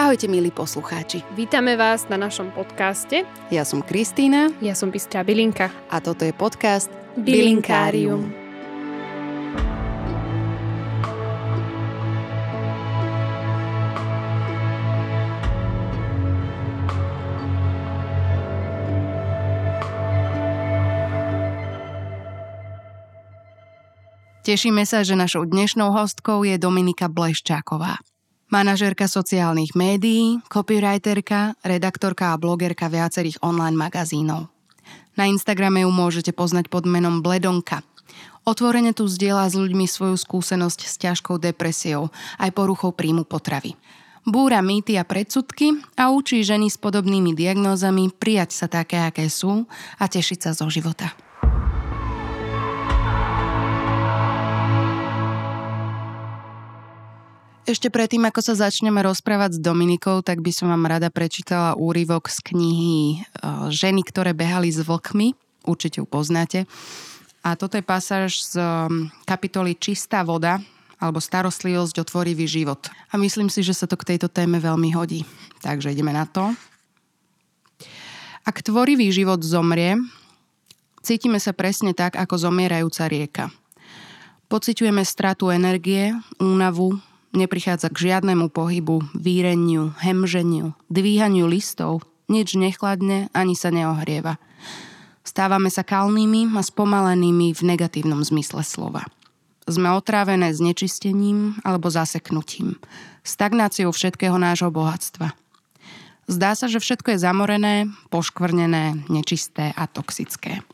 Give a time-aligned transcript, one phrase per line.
[0.00, 1.20] Ahojte milí poslucháči.
[1.36, 3.28] Vítame vás na našom podcaste.
[3.52, 4.48] Ja som Kristýna.
[4.64, 5.68] Ja som Bystrá Bilinka.
[5.92, 6.88] A toto je podcast
[7.20, 8.32] Bilinkárium.
[8.32, 8.48] Bilinkárium.
[24.40, 28.00] Tešíme sa, že našou dnešnou hostkou je Dominika Bleščáková.
[28.50, 34.50] Manažérka sociálnych médií, copywriterka, redaktorka a blogerka viacerých online magazínov.
[35.14, 37.86] Na Instagrame ju môžete poznať pod menom Bledonka.
[38.42, 42.10] Otvorene tu zdieľa s ľuďmi svoju skúsenosť s ťažkou depresiou
[42.42, 43.78] aj poruchou príjmu potravy.
[44.26, 49.62] Búra mýty a predsudky a učí ženy s podobnými diagnózami prijať sa také, aké sú
[49.94, 51.14] a tešiť sa zo života.
[57.70, 62.26] Ešte predtým, ako sa začneme rozprávať s Dominikou, tak by som vám rada prečítala úryvok
[62.26, 63.18] z knihy e,
[63.70, 65.38] Ženy, ktoré behali s vlkmi.
[65.70, 66.66] Určite ju poznáte.
[67.46, 68.58] A toto je pasáž z
[69.22, 70.58] kapitoly Čistá voda
[70.98, 72.90] alebo starostlivosť o tvorivý život.
[73.14, 75.22] A myslím si, že sa to k tejto téme veľmi hodí.
[75.62, 76.50] Takže ideme na to.
[78.42, 79.94] Ak tvorivý život zomrie,
[81.06, 83.46] cítime sa presne tak, ako zomierajúca rieka.
[84.50, 86.98] Pociťujeme stratu energie, únavu,
[87.30, 94.42] Neprichádza k žiadnemu pohybu, výreniu, hemženiu, dvíhaniu listov, nič nechladne ani sa neohrieva.
[95.22, 99.06] Stávame sa kalnými a spomalenými v negatívnom zmysle slova.
[99.70, 102.74] Sme otrávené znečistením alebo zaseknutím,
[103.22, 105.30] stagnáciou všetkého nášho bohatstva.
[106.26, 107.74] Zdá sa, že všetko je zamorené,
[108.10, 110.66] poškvrnené, nečisté a toxické.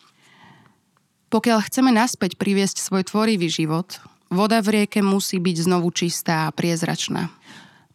[1.29, 6.55] Pokiaľ chceme naspäť priviesť svoj tvorivý život, Voda v rieke musí byť znovu čistá a
[6.55, 7.31] priezračná.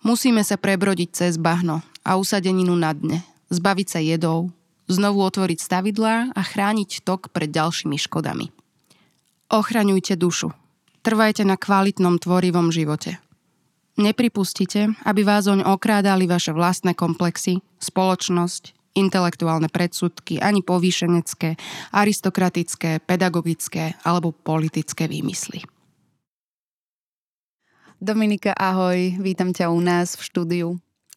[0.02, 4.50] Musíme sa prebrodiť cez bahno a usadeninu na dne, zbaviť sa jedov,
[4.88, 8.50] znovu otvoriť stavidlá a chrániť tok pred ďalšími škodami.
[9.52, 10.56] Ochraňujte dušu.
[11.04, 13.20] Trvajte na kvalitnom tvorivom živote.
[14.00, 21.60] Nepripustite, aby vás oň okrádali vaše vlastné komplexy, spoločnosť, intelektuálne predsudky, ani povýšenecké,
[21.92, 25.81] aristokratické, pedagogické alebo politické výmysly.
[28.02, 30.68] Dominika, ahoj, vítam ťa u nás v štúdiu.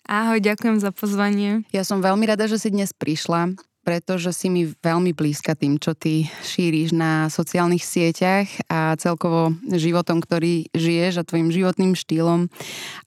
[0.04, 1.64] Ahoj, ďakujem za pozvanie.
[1.72, 3.56] Ja som veľmi rada, že si dnes prišla,
[3.88, 10.20] pretože si mi veľmi blízka tým, čo ty šíriš na sociálnych sieťach a celkovo životom,
[10.20, 12.52] ktorý žiješ a tvojim životným štýlom,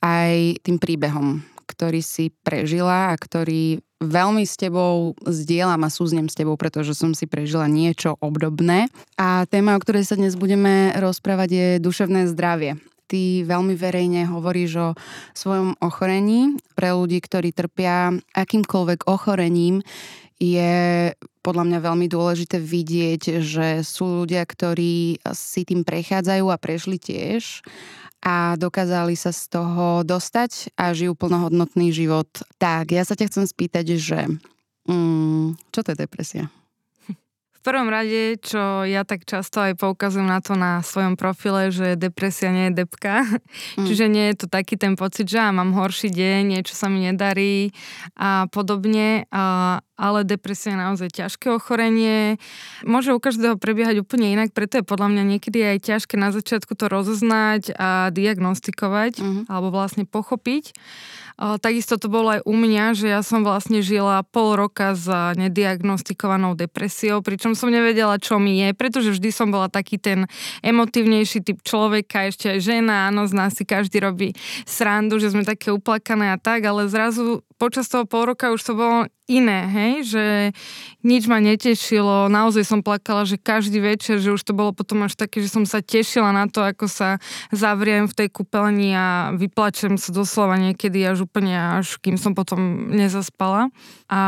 [0.01, 6.33] aj tým príbehom, ktorý si prežila a ktorý veľmi s tebou zdieľam a súznem s
[6.33, 8.89] tebou, pretože som si prežila niečo obdobné.
[9.21, 14.71] A téma, o ktorej sa dnes budeme rozprávať, je duševné zdravie ty veľmi verejne hovoríš
[14.77, 14.89] o
[15.33, 16.59] svojom ochorení.
[16.75, 19.81] Pre ľudí, ktorí trpia akýmkoľvek ochorením,
[20.37, 27.01] je podľa mňa veľmi dôležité vidieť, že sú ľudia, ktorí si tým prechádzajú a prešli
[27.01, 27.65] tiež
[28.21, 32.29] a dokázali sa z toho dostať a žijú plnohodnotný život.
[32.61, 34.19] Tak, ja sa ťa chcem spýtať, že
[34.85, 36.45] mm, čo to je depresia?
[37.67, 42.47] Prvom rade, čo ja tak často aj poukazujem na to na svojom profile, že depresia
[42.55, 43.27] nie je depka.
[43.75, 43.85] Mm.
[43.91, 47.75] Čiže nie je to taký ten pocit, že mám horší deň, niečo sa mi nedarí
[48.15, 49.27] a podobne.
[49.35, 52.37] A, ale depresia je naozaj ťažké ochorenie.
[52.85, 56.77] Môže u každého prebiehať úplne inak, preto je podľa mňa niekedy aj ťažké na začiatku
[56.77, 59.43] to rozoznať a diagnostikovať mm-hmm.
[59.49, 60.77] alebo vlastne pochopiť.
[61.37, 65.05] Takisto to bolo aj u mňa, že ja som vlastne žila pol roka s
[65.37, 70.25] nediagnostikovanou depresiou, pričom som nevedela, čo mi je, pretože vždy som bola taký ten
[70.65, 74.33] emotívnejší typ človeka, ešte aj žena, áno, z nás si každý robí
[74.65, 78.73] srandu, že sme také uplakané a tak, ale zrazu počas toho pol roka už to
[78.77, 80.25] bolo iné, hej, že
[81.03, 85.17] nič ma netešilo, naozaj som plakala, že každý večer, že už to bolo potom až
[85.19, 87.19] také, že som sa tešila na to, ako sa
[87.51, 92.93] zavriem v tej kúpeľni a vyplačem sa doslova niekedy až úplne, až kým som potom
[92.93, 93.73] nezaspala.
[94.07, 94.21] A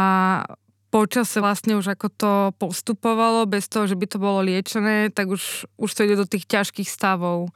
[0.89, 5.69] počase vlastne už ako to postupovalo, bez toho, že by to bolo liečené, tak už,
[5.77, 7.53] už to ide do tých ťažkých stavov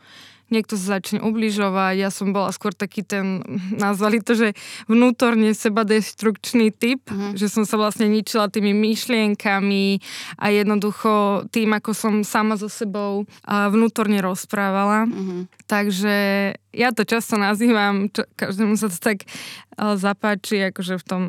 [0.54, 1.98] niekto sa začne ubližovať.
[1.98, 3.42] Ja som bola skôr taký ten,
[3.74, 4.54] nazvali to, že
[4.86, 7.34] vnútorne seba destrukčný typ, uh-huh.
[7.34, 9.98] že som sa vlastne ničila tými myšlienkami
[10.38, 15.10] a jednoducho tým, ako som sama so sebou vnútorne rozprávala.
[15.10, 15.50] Uh-huh.
[15.66, 16.16] Takže
[16.70, 19.26] ja to často nazývam, čo, každému sa to tak
[19.78, 21.24] zapáči, akože v tom,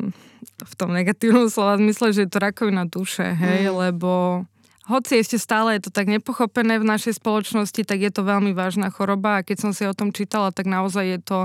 [0.61, 3.89] v tom negatívnom slova zmysle, že je to rakovina duše, hej, uh-huh.
[3.89, 4.45] lebo
[4.85, 8.93] hoci ešte stále je to tak nepochopené v našej spoločnosti, tak je to veľmi vážna
[8.93, 11.39] choroba a keď som si o tom čítala, tak naozaj je to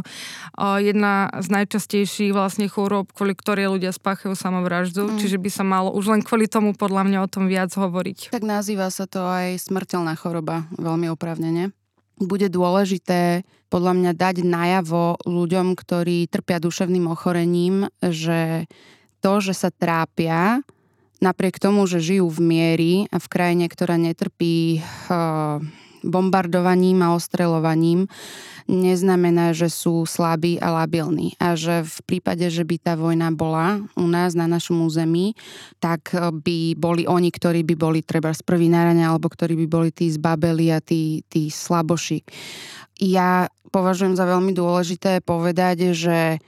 [0.81, 5.19] jedna z najčastejších vlastne chorób, kvôli ktorej ľudia spáchajú samovraždu, mm.
[5.25, 8.33] čiže by sa malo už len kvôli tomu podľa mňa o tom viac hovoriť.
[8.33, 11.73] Tak nazýva sa to aj smrteľná choroba, veľmi opravnene.
[12.21, 18.69] Bude dôležité podľa mňa dať najavo ľuďom, ktorí trpia duševným ochorením, že
[19.25, 20.61] to, že sa trápia,
[21.21, 25.61] napriek tomu, že žijú v miery a v krajine, ktorá netrpí uh,
[26.03, 28.09] bombardovaním a ostrelovaním,
[28.71, 31.37] neznamená, že sú slabí a labilní.
[31.37, 35.37] A že v prípade, že by tá vojna bola u nás na našom území,
[35.83, 39.91] tak by boli oni, ktorí by boli treba z prvý nárania, alebo ktorí by boli
[39.93, 42.23] tí zbabeli a tí, tí slaboši.
[43.01, 46.41] Ja považujem za veľmi dôležité povedať, že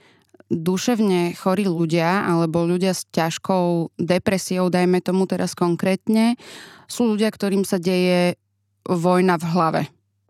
[0.53, 6.37] duševne chorí ľudia alebo ľudia s ťažkou depresiou, dajme tomu teraz konkrétne,
[6.85, 8.37] sú ľudia, ktorým sa deje
[8.85, 9.81] vojna v hlave.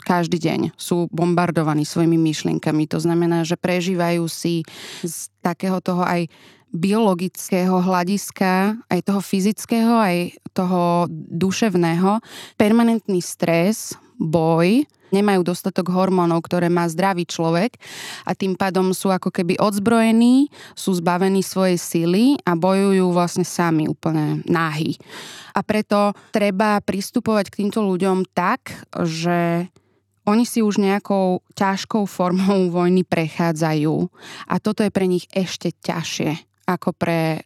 [0.03, 2.91] Každý deň sú bombardovaní svojimi myšlienkami.
[2.91, 4.67] To znamená, že prežívajú si
[4.99, 6.27] z takého toho aj
[6.73, 10.17] biologického hľadiska, aj toho fyzického, aj
[10.51, 12.19] toho duševného,
[12.57, 17.77] permanentný stres, boj, nemajú dostatok hormónov, ktoré má zdravý človek
[18.25, 23.85] a tým pádom sú ako keby odzbrojení, sú zbavení svojej sily a bojujú vlastne sami
[23.85, 24.97] úplne náhy.
[25.53, 28.73] A preto treba pristupovať k týmto ľuďom tak,
[29.05, 29.69] že
[30.25, 33.95] oni si už nejakou ťažkou formou vojny prechádzajú
[34.49, 37.45] a toto je pre nich ešte ťažšie ako pre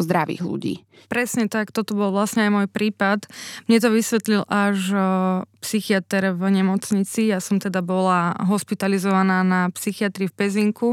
[0.00, 0.74] zdravých ľudí.
[1.10, 3.28] Presne tak, toto bol vlastne aj môj prípad.
[3.68, 4.78] Mne to vysvetlil až
[5.62, 7.30] psychiatr v nemocnici.
[7.30, 10.88] Ja som teda bola hospitalizovaná na psychiatrii v Pezinku.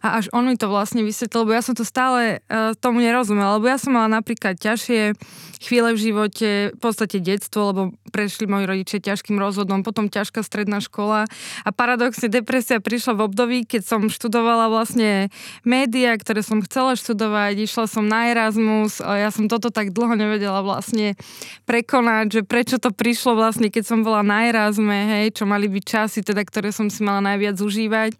[0.00, 3.58] A až on mi to vlastne vysvetlil, lebo ja som to stále uh, tomu nerozumela,
[3.58, 5.18] lebo ja som mala napríklad ťažšie
[5.62, 7.82] chvíle v živote, v podstate detstvo, lebo
[8.12, 11.24] prešli moji rodičia ťažkým rozhodom, potom ťažká stredná škola.
[11.64, 15.32] A paradoxne depresia prišla v období, keď som študovala vlastne
[15.64, 20.60] média, ktoré som chcela študovať, išla som na Erasmus, ja som toto tak dlho nevedela
[20.60, 21.16] vlastne
[21.64, 25.72] prekonať, že prečo to prišlo vlastne, keď som bola bola na Erasme, hej, čo mali
[25.72, 28.12] byť časy, teda, ktoré som si mala najviac užívať.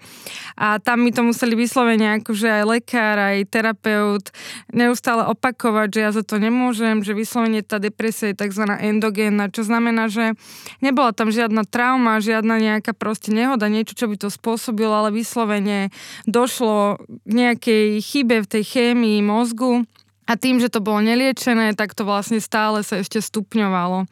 [0.56, 4.32] A tam mi to museli vyslovene akože aj lekár, aj terapeut
[4.72, 8.64] neustále opakovať, že ja za to nemôžem, že vyslovene tá depresia je tzv.
[8.64, 10.32] endogénna, čo znamená, že
[10.80, 15.92] nebola tam žiadna trauma, žiadna nejaká proste nehoda, niečo, čo by to spôsobilo, ale vyslovene
[16.24, 19.84] došlo k nejakej chybe v tej chémii mozgu
[20.24, 24.08] a tým, že to bolo neliečené, tak to vlastne stále sa ešte stupňovalo.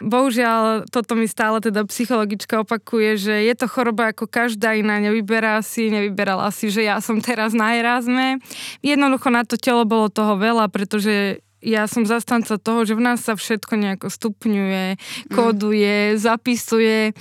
[0.00, 5.60] Bohužiaľ, toto mi stále teda psychologička opakuje, že je to choroba ako každá iná, nevyberá
[5.60, 8.40] si, nevyberala si, že ja som teraz na Erasme.
[8.80, 13.20] Jednoducho na to telo bolo toho veľa, pretože ja som zastanca toho, že v nás
[13.20, 15.32] sa všetko nejako stupňuje, mm.
[15.36, 17.12] koduje, zapisuje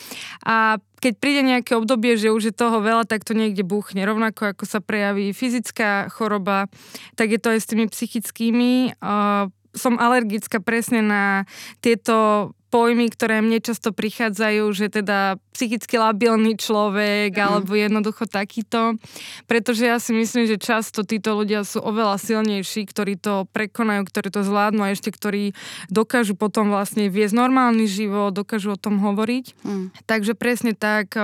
[0.48, 4.04] a keď príde nejaké obdobie, že už je toho veľa, tak to niekde buchne.
[4.04, 6.68] Rovnako ako sa prejaví fyzická choroba,
[7.16, 9.00] tak je to aj s tými psychickými.
[9.00, 11.48] Uh, som alergická presne na
[11.80, 17.42] tieto pojmy, ktoré mne často prichádzajú, že teda psychicky labilný človek mm.
[17.42, 18.96] alebo jednoducho takýto.
[19.50, 24.30] Pretože ja si myslím, že často títo ľudia sú oveľa silnejší, ktorí to prekonajú, ktorí
[24.30, 25.58] to zvládnu a ešte ktorí
[25.90, 29.46] dokážu potom vlastne viesť normálny život, dokážu o tom hovoriť.
[29.66, 29.86] Mm.
[30.06, 31.18] Takže presne tak.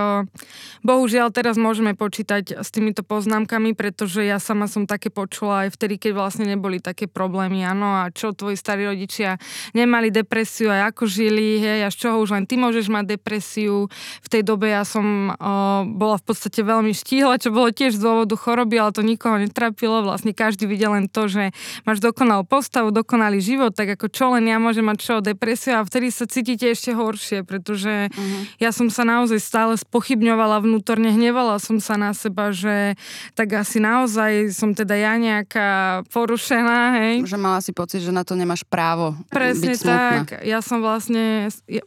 [0.81, 6.01] Bohužiaľ teraz môžeme počítať s týmito poznámkami, pretože ja sama som také počula aj vtedy,
[6.01, 7.61] keď vlastne neboli také problémy.
[7.61, 9.37] Áno, a čo tvoji starí rodičia
[9.77, 13.19] nemali depresiu a ako žili hovorili, hej, a z čoho už len ty môžeš mať
[13.19, 13.91] depresiu.
[14.23, 15.35] V tej dobe ja som o,
[15.83, 20.03] bola v podstate veľmi štíhla, čo bolo tiež z dôvodu choroby, ale to nikoho netrapilo.
[20.05, 21.51] Vlastne každý videl len to, že
[21.83, 25.85] máš dokonalú postavu, dokonalý život, tak ako čo len ja môžem mať čo, depresiu a
[25.85, 28.41] vtedy sa cítite ešte horšie, pretože uh-huh.
[28.61, 32.95] ja som sa naozaj stále spochybňovala vnútorne, hnevala som sa na seba, že
[33.35, 37.13] tak asi naozaj som teda ja nejaká porušená, hej.
[37.27, 40.25] Že mala si pocit, že na to nemáš právo Presne byť tak.
[40.45, 41.24] Ja som vlastne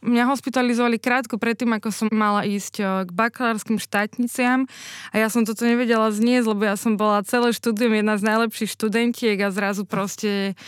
[0.04, 4.70] mňa hospitalizovali krátko predtým, ako som mala ísť eh, k bakalárskym štátniciam
[5.10, 8.70] a ja som toto nevedela zniesť, lebo ja som bola celé štúdium jedna z najlepších
[8.74, 10.58] študentiek a zrazu proste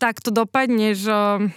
[0.00, 1.52] takto dopadne, že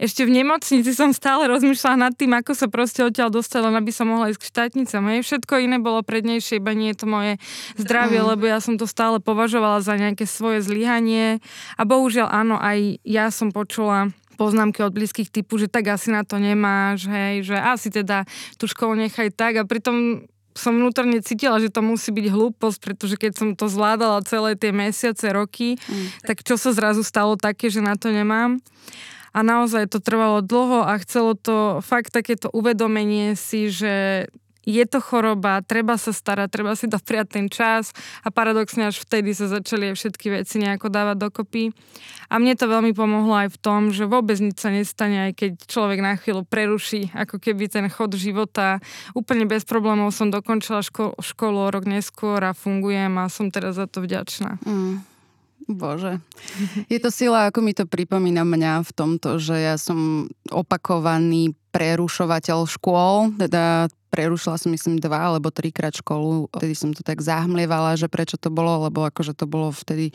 [0.00, 4.08] ešte v nemocnici som stále rozmýšľala nad tým, ako sa proste odtiaľ dostala, aby som
[4.08, 5.04] mohla ísť k štátnicam.
[5.12, 5.20] Hej.
[5.28, 7.32] Všetko iné bolo prednejšie, iba nie je to moje
[7.76, 8.26] zdravie, mm.
[8.32, 11.44] lebo ja som to stále považovala za nejaké svoje zlyhanie.
[11.76, 14.08] A bohužiaľ áno, aj ja som počula
[14.40, 18.24] poznámky od blízkych typu, že tak asi na to nemáš, hej, že asi teda
[18.56, 20.24] tú školu nechaj tak a pritom
[20.56, 24.72] som vnútorne cítila, že to musí byť hlúposť, pretože keď som to zvládala celé tie
[24.74, 26.26] mesiace, roky, mm.
[26.26, 28.58] tak čo sa zrazu stalo také, že na to nemám.
[29.30, 34.26] a naozaj to trvalo dlho a chcelo to fakt takéto uvedomenie si, že
[34.68, 39.32] je to choroba, treba sa starať, treba si dopriať ten čas a paradoxne až vtedy
[39.32, 41.72] sa začali aj všetky veci nejako dávať dokopy.
[42.28, 45.52] A mne to veľmi pomohlo aj v tom, že vôbec nič sa nestane, aj keď
[45.66, 48.78] človek na chvíľu preruší, ako keby ten chod života.
[49.16, 53.88] Úplne bez problémov som dokončila ško- školu rok neskôr a fungujem a som teraz za
[53.88, 54.60] to vďačná.
[54.62, 55.02] Mm.
[55.70, 56.18] Bože.
[56.90, 62.66] Je to sila, ako mi to pripomína mňa v tomto, že ja som opakovaný prerušovateľ
[62.66, 66.50] škôl, teda prerušila som myslím dva alebo trikrát školu.
[66.50, 70.10] Vtedy som to tak zahmlievala, že prečo to bolo, lebo akože to bolo vtedy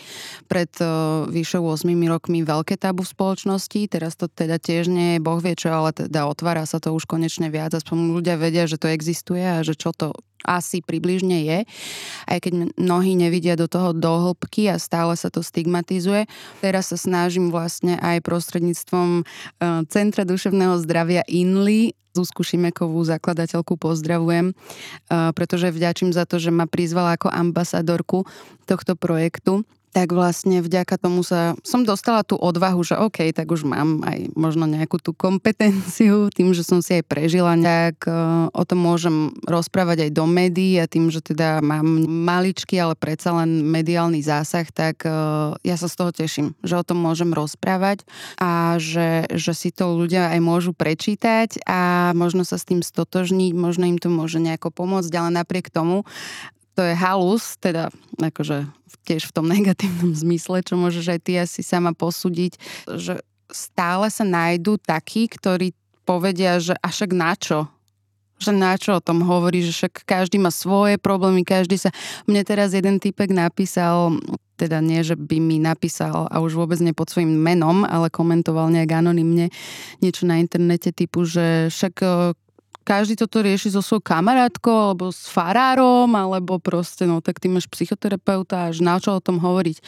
[0.51, 3.79] pred uh, vyše 8 rokmi veľké tabu v spoločnosti.
[3.87, 7.07] Teraz to teda tiež nie je boh vie čo, ale teda otvára sa to už
[7.07, 7.71] konečne viac.
[7.71, 10.11] Aspoň ľudia vedia, že to existuje a že čo to
[10.45, 11.59] asi približne je.
[12.29, 16.29] Aj keď mnohí nevidia do toho dohlbky a stále sa to stigmatizuje.
[16.61, 19.25] Teraz sa snažím vlastne aj prostredníctvom
[19.89, 24.55] Centra duševného zdravia INLI Zuzku Šimekovú, zakladateľku, pozdravujem,
[25.11, 28.23] pretože vďačím za to, že ma prizvala ako ambasadorku
[28.63, 33.63] tohto projektu tak vlastne vďaka tomu sa som dostala tú odvahu, že OK, tak už
[33.63, 38.63] mám aj možno nejakú tú kompetenciu, tým, že som si aj prežila, tak uh, o
[38.67, 43.63] tom môžem rozprávať aj do médií a tým, že teda mám maličký, ale predsa len
[43.63, 48.03] mediálny zásah, tak uh, ja sa z toho teším, že o tom môžem rozprávať
[48.35, 53.55] a že, že si to ľudia aj môžu prečítať a možno sa s tým stotožniť,
[53.55, 56.03] možno im to môže nejako pomôcť, ale napriek tomu
[56.75, 57.87] to je halus, teda
[58.19, 58.67] akože
[59.07, 62.59] tiež v tom negatívnom zmysle, čo môžeš aj ty asi sama posúdiť,
[62.99, 65.71] že stále sa nájdú takí, ktorí
[66.03, 67.69] povedia, že a však na čo?
[68.35, 71.89] Že na čo o tom hovorí, že však každý má svoje problémy, každý sa...
[72.27, 74.19] Mne teraz jeden typek napísal,
[74.59, 78.67] teda nie, že by mi napísal a už vôbec nie pod svojim menom, ale komentoval
[78.75, 79.47] nejak anonymne
[80.03, 81.95] niečo na internete typu, že však
[82.85, 87.65] každý toto rieši so svojou kamarátkou alebo s farárom, alebo proste, no tak ty máš
[87.65, 89.81] psychoterapeuta, až na čo o tom hovoriť.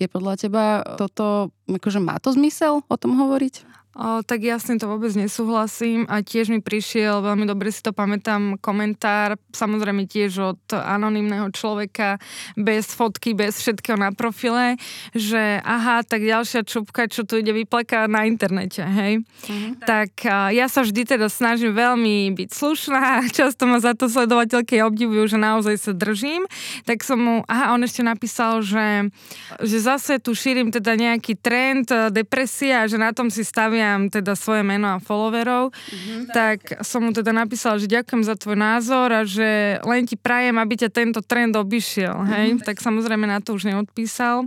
[0.00, 0.64] Je podľa teba
[0.96, 3.67] toto, akože má to zmysel o tom hovoriť?
[3.98, 7.90] O, tak ja s týmto vôbec nesúhlasím a tiež mi prišiel, veľmi dobre si to
[7.90, 12.22] pamätám, komentár, samozrejme tiež od anonimného človeka,
[12.54, 14.78] bez fotky, bez všetkého na profile,
[15.18, 19.26] že aha, tak ďalšia čupka, čo tu ide vyplakať na internete, hej.
[19.50, 19.82] Mhm.
[19.82, 23.02] Tak a, ja sa vždy teda snažím veľmi byť slušná,
[23.34, 26.46] často ma za to sledovateľky obdivujú, že naozaj sa držím,
[26.86, 29.10] tak som mu, aha, on ešte napísal, že,
[29.58, 34.36] že zase tu šírim teda nejaký trend, depresia, že na tom si stavia spomínam teda
[34.36, 36.20] svoje meno a followerov, mm-hmm.
[36.36, 40.60] tak som mu teda napísala, že ďakujem za tvoj názor a že len ti prajem,
[40.60, 42.46] aby ťa tento trend obišiel, hej?
[42.52, 42.66] Mm-hmm.
[42.68, 44.44] Tak samozrejme na to už neodpísal.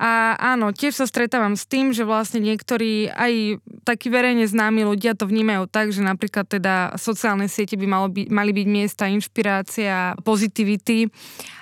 [0.00, 5.12] A áno, tiež sa stretávam s tým, že vlastne niektorí aj takí verejne známi ľudia
[5.12, 10.16] to vnímajú tak, že napríklad teda sociálne siete by malo by, mali byť miesta inšpirácia,
[10.24, 11.12] pozitivity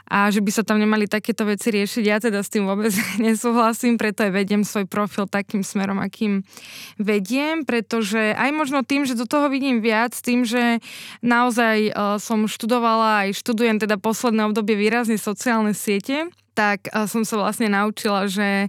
[0.06, 2.04] a že by sa tam nemali takéto veci riešiť.
[2.06, 6.46] Ja teda s tým vôbec nesúhlasím, preto aj vediem svoj profil takým smerom, akým
[6.94, 10.78] vediem, pretože aj možno tým, že do toho vidím viac, tým, že
[11.26, 17.38] naozaj uh, som študovala aj študujem teda posledné obdobie výrazne sociálne siete, tak som sa
[17.38, 18.66] vlastne naučila, že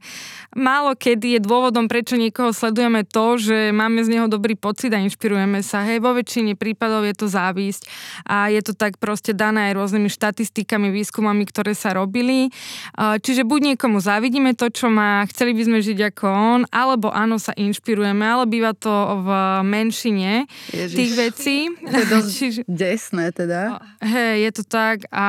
[0.54, 5.02] málo kedy je dôvodom, prečo niekoho sledujeme to, že máme z neho dobrý pocit a
[5.02, 5.82] inšpirujeme sa.
[5.90, 7.90] Hej, vo väčšine prípadov je to závisť
[8.30, 12.54] a je to tak proste dané aj rôznymi štatistikami, výskumami, ktoré sa robili.
[12.94, 17.42] Čiže buď niekomu závidíme to, čo má, chceli by sme žiť ako on, alebo áno,
[17.42, 19.30] sa inšpirujeme, ale býva to v
[19.66, 20.94] menšine Ježiš.
[20.94, 21.58] tých vecí.
[21.74, 22.62] To je dosť Čiže...
[22.70, 23.82] desné teda.
[24.06, 25.26] Hej, je to tak a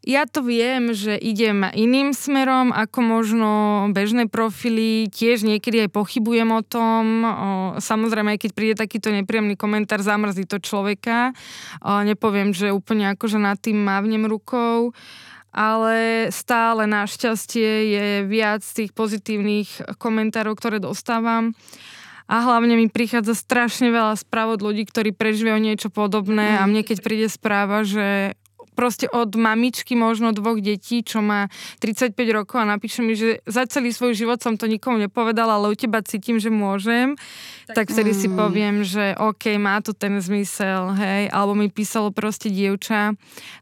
[0.00, 3.50] ja to viem, že idem iným smerom ako možno
[3.92, 7.04] bežné profily, tiež niekedy aj pochybujem o tom.
[7.76, 11.36] Samozrejme, aj keď príde takýto nepríjemný komentár, zamrzí to človeka.
[11.84, 14.96] Nepoviem, že úplne akože nad tým mávnem rukou
[15.50, 21.58] ale stále našťastie je viac tých pozitívnych komentárov, ktoré dostávam.
[22.30, 26.86] A hlavne mi prichádza strašne veľa správ od ľudí, ktorí prežívajú niečo podobné a mne
[26.86, 28.38] keď príde správa, že
[28.80, 31.52] proste od mamičky možno dvoch detí, čo má
[31.84, 35.68] 35 rokov a napíše mi, že za celý svoj život som to nikomu nepovedala, ale
[35.68, 37.12] u teba cítim, že môžem,
[37.68, 38.18] tak, tak vtedy mm.
[38.24, 43.12] si poviem, že OK, má to ten zmysel, hej, alebo mi písalo proste dievča.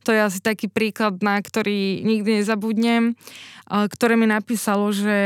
[0.06, 3.18] To je asi taký príklad, na ktorý nikdy nezabudnem,
[3.66, 5.18] ktoré mi napísalo, že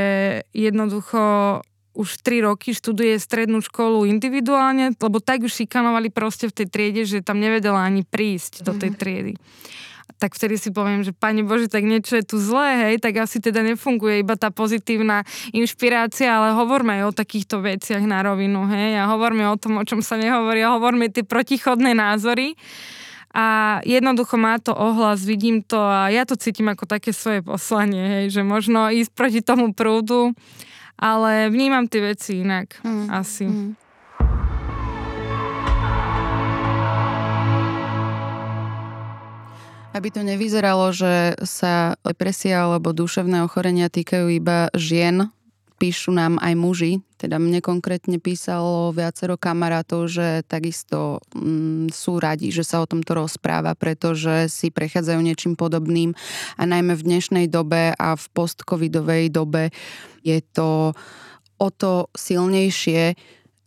[0.56, 1.60] jednoducho
[1.92, 7.02] už 3 roky študuje strednú školu individuálne, lebo tak už šikanovali proste v tej triede,
[7.04, 8.98] že tam nevedela ani prísť do tej mhm.
[8.98, 9.34] triedy.
[10.16, 13.42] tak vtedy si poviem, že Pane Bože, tak niečo je tu zlé, hej, tak asi
[13.42, 19.02] teda nefunguje iba tá pozitívna inšpirácia, ale hovorme aj o takýchto veciach na rovinu, hej,
[19.02, 22.54] a hovorme o tom, o čom sa nehovorí, a hovorme tie protichodné názory.
[23.32, 28.04] A jednoducho má to ohlas, vidím to a ja to cítim ako také svoje poslanie,
[28.04, 30.36] hej, že možno ísť proti tomu prúdu,
[30.98, 33.06] ale vnímam tie veci inak mm.
[33.10, 33.46] asi.
[33.48, 33.70] Mm.
[39.92, 45.28] Aby to nevyzeralo, že sa depresia alebo duševné ochorenia týkajú iba žien,
[45.82, 52.54] píšu nám aj muži, teda mne konkrétne písalo viacero kamarátov, že takisto mm, sú radi,
[52.54, 56.14] že sa o tomto rozpráva, pretože si prechádzajú niečím podobným.
[56.54, 59.74] A najmä v dnešnej dobe a v postcovidovej dobe
[60.22, 60.94] je to
[61.58, 63.18] o to silnejšie,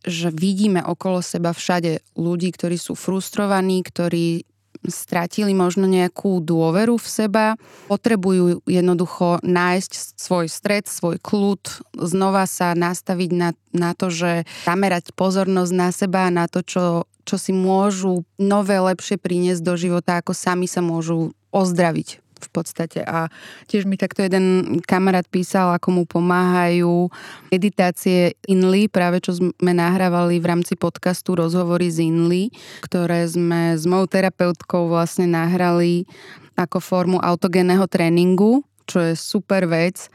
[0.08, 4.55] že vidíme okolo seba všade ľudí, ktorí sú frustrovaní, ktorí
[4.90, 7.46] stratili možno nejakú dôveru v seba,
[7.88, 11.62] potrebujú jednoducho nájsť svoj stred, svoj kľud,
[11.96, 17.36] znova sa nastaviť na, na to, že zamerať pozornosť na seba, na to, čo, čo
[17.38, 23.02] si môžu nové, lepšie priniesť do života, ako sami sa môžu ozdraviť v podstate.
[23.04, 23.32] A
[23.68, 27.10] tiež mi takto jeden kamarát písal, ako mu pomáhajú
[27.50, 32.52] meditácie Inly, práve čo sme nahrávali v rámci podcastu Rozhovory z Inly,
[32.84, 36.08] ktoré sme s mojou terapeutkou vlastne nahrali
[36.56, 40.08] ako formu autogénneho tréningu, čo je super vec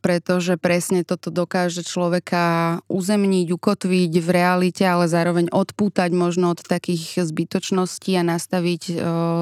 [0.00, 7.26] pretože presne toto dokáže človeka uzemniť, ukotviť v realite, ale zároveň odpútať možno od takých
[7.26, 8.94] zbytočností a nastaviť o,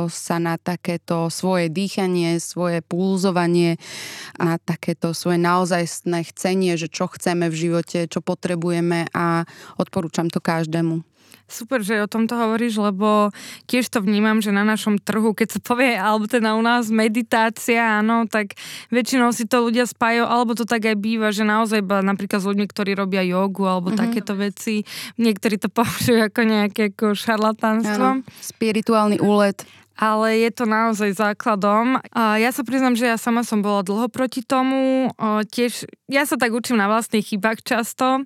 [0.08, 3.76] sa na takéto svoje dýchanie, svoje pulzovanie,
[4.40, 9.44] na takéto svoje naozajstné chcenie, že čo chceme v živote, čo potrebujeme a
[9.76, 11.09] odporúčam to každému.
[11.50, 13.34] Super, že o tomto hovoríš, lebo
[13.66, 17.98] tiež to vnímam, že na našom trhu, keď sa povie, alebo teda u nás meditácia,
[17.98, 18.54] áno, tak
[18.94, 22.66] väčšinou si to ľudia spájajú, alebo to tak aj býva, že naozaj napríklad s ľuďmi,
[22.70, 24.02] ktorí robia jogu alebo mm-hmm.
[24.06, 24.86] takéto veci,
[25.18, 28.22] niektorí to považujú ako nejaké ako šarlatánstvo.
[28.38, 29.66] Spirituálny úlet
[30.00, 32.00] ale je to naozaj základom.
[32.16, 35.12] Ja sa priznam, že ja sama som bola dlho proti tomu.
[35.52, 38.24] Tiež, ja sa tak učím na vlastných chybách často,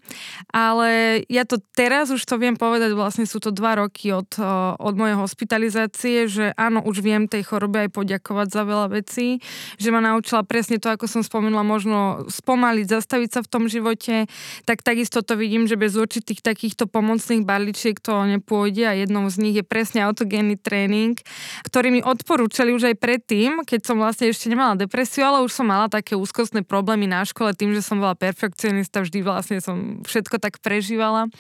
[0.55, 4.39] ale ja to teraz už to viem povedať, vlastne sú to dva roky od,
[4.79, 9.43] od mojej hospitalizácie, že áno, už viem tej chorobe aj poďakovať za veľa vecí,
[9.75, 14.31] že ma naučila presne to, ako som spomenula, možno spomaliť, zastaviť sa v tom živote,
[14.63, 19.37] tak takisto to vidím, že bez určitých takýchto pomocných balíčiek to nepôjde a jednou z
[19.43, 21.19] nich je presne autogénny tréning,
[21.65, 25.65] ktorí mi odporúčali už aj predtým, keď som vlastne ešte nemala depresiu, ale už som
[25.65, 30.37] mala také úzkostné problémy na škole tým, že som bola perfekcionista, vždy vlastne som všetko
[30.37, 31.33] tak prežívala.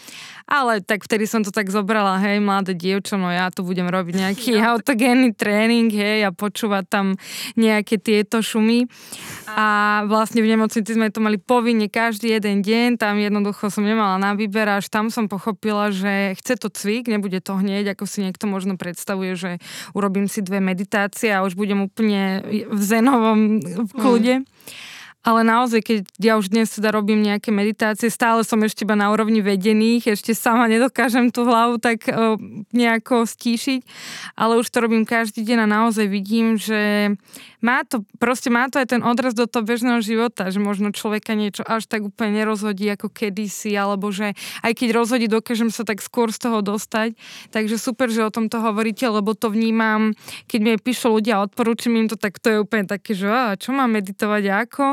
[0.48, 4.14] Ale tak vtedy som to tak zobrala, hej, mladé dievča, no ja tu budem robiť
[4.16, 7.06] nejaký autogénny tréning, hej, a počúvať tam
[7.58, 8.88] nejaké tieto šumy.
[9.54, 14.16] A vlastne v nemocnici sme to mali povinne každý jeden deň, tam jednoducho som nemala
[14.16, 18.24] na výber, až tam som pochopila, že chce to cvik, nebude to hneď, ako si
[18.24, 19.50] niekto možno predstavuje, že
[19.92, 22.38] urobí urobím si dve meditácie a už budem úplne
[22.70, 23.59] v zenovom
[23.98, 24.46] kľude.
[24.46, 24.46] Mm.
[25.24, 29.08] Ale naozaj, keď ja už dnes teda robím nejaké meditácie, stále som ešte iba na
[29.08, 32.37] úrovni vedených, ešte sama nedokážem tú hlavu tak uh,
[32.76, 33.80] nejako stíšiť,
[34.37, 37.16] ale už to robím každý deň a naozaj vidím, že
[37.64, 41.32] má to, proste má to aj ten odraz do toho bežného života, že možno človeka
[41.32, 46.04] niečo až tak úplne nerozhodí ako kedysi, alebo že aj keď rozhodí, dokážem sa tak
[46.04, 47.16] skôr z toho dostať.
[47.48, 50.12] Takže super, že o tomto hovoríte, lebo to vnímam,
[50.44, 53.56] keď mi píšu ľudia a odporúčam im to, tak to je úplne také, že a
[53.56, 54.84] čo mám meditovať ako.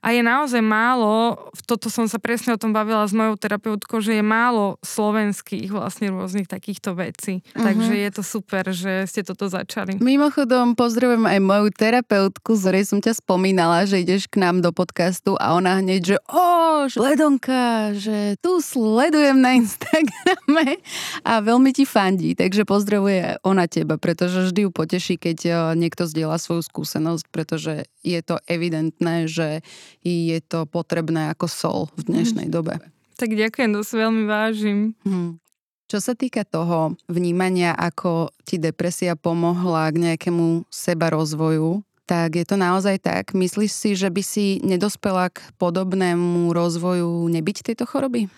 [0.00, 1.36] A je naozaj málo,
[1.66, 6.14] toto som sa presne o tom bavila s mojou terapeutkou, že je málo slovenských vlastne
[6.14, 7.42] rôznych takýchto vecí.
[7.42, 7.66] Uh-huh.
[7.66, 9.98] Takže je to super, že ste toto začali.
[9.98, 14.76] Mimochodom pozdravujem aj moju terapeutku z ktorej som ťa spomínala, že ideš k nám do
[14.76, 20.84] podcastu a ona hneď, že o, Ledonka, že tu sledujem na Instagrame
[21.24, 26.04] a veľmi ti fandí, takže pozdravuje ona teba, pretože vždy ju poteší, keď e, niekto
[26.04, 29.64] zdieľa svoju skúsenosť, pretože je to evidentné, že
[30.04, 32.54] je to potrebné ako sol v dnešnej mm.
[32.54, 32.80] dobe.
[33.18, 34.94] Tak ďakujem, to si veľmi vážim.
[35.02, 35.42] Hmm.
[35.88, 42.44] Čo sa týka toho vnímania, ako ti depresia pomohla k nejakému seba rozvoju, tak je
[42.44, 43.32] to naozaj tak.
[43.32, 48.28] Myslíš si, že by si nedospela k podobnému rozvoju nebyť tejto choroby?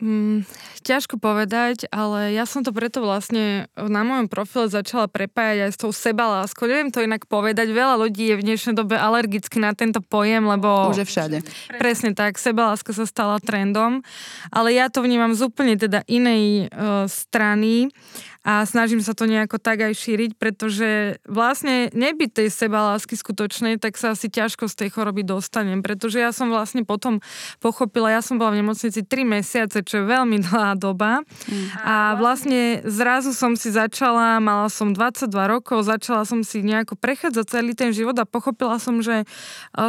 [0.00, 0.48] Mm,
[0.80, 5.78] ťažko povedať, ale ja som to preto vlastne na mojom profile začala prepájať aj s
[5.78, 6.64] tou sebaláskou.
[6.64, 10.88] Neviem to inak povedať, veľa ľudí je v dnešnej dobe alergicky na tento pojem, lebo...
[10.88, 11.38] Už je všade.
[11.76, 14.00] Presne tak, sebaláska sa stala trendom,
[14.48, 17.92] ale ja to vnímam z úplne teda inej uh, strany
[18.40, 23.76] a snažím sa to nejako tak aj šíriť, pretože vlastne nebyť tej seba lásky skutočnej,
[23.76, 27.20] tak sa asi ťažko z tej choroby dostanem, pretože ja som vlastne potom
[27.60, 31.20] pochopila, ja som bola v nemocnici 3 mesiace, čo je veľmi dlhá doba.
[31.20, 31.68] Mm.
[31.84, 37.44] a vlastne zrazu som si začala, mala som 22 rokov, začala som si nejako prechádzať
[37.44, 39.28] celý ten život a pochopila som, že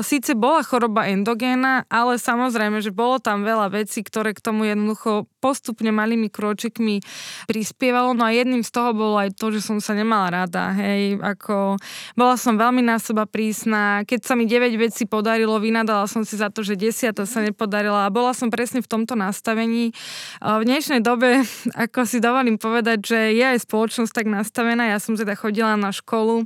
[0.04, 5.31] síce bola choroba endogéna, ale samozrejme, že bolo tam veľa vecí, ktoré k tomu jednoducho
[5.42, 7.02] postupne malými kročikmi
[7.50, 8.14] prispievalo.
[8.14, 10.78] No a jedným z toho bolo aj to, že som sa nemala rada.
[10.78, 11.82] Hej, ako
[12.14, 14.06] bola som veľmi na seba prísna.
[14.06, 18.06] Keď sa mi 9 vecí podarilo, vynadala som si za to, že 10 sa nepodarila
[18.06, 19.90] a bola som presne v tomto nastavení.
[20.38, 21.42] V dnešnej dobe,
[21.90, 24.94] ako si dovolím povedať, že je aj spoločnosť tak nastavená.
[24.94, 26.46] Ja som teda chodila na školu,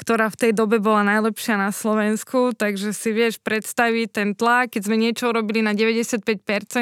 [0.00, 4.82] ktorá v tej dobe bola najlepšia na Slovensku, takže si vieš predstaviť ten tlak, keď
[4.86, 6.24] sme niečo robili na 95%,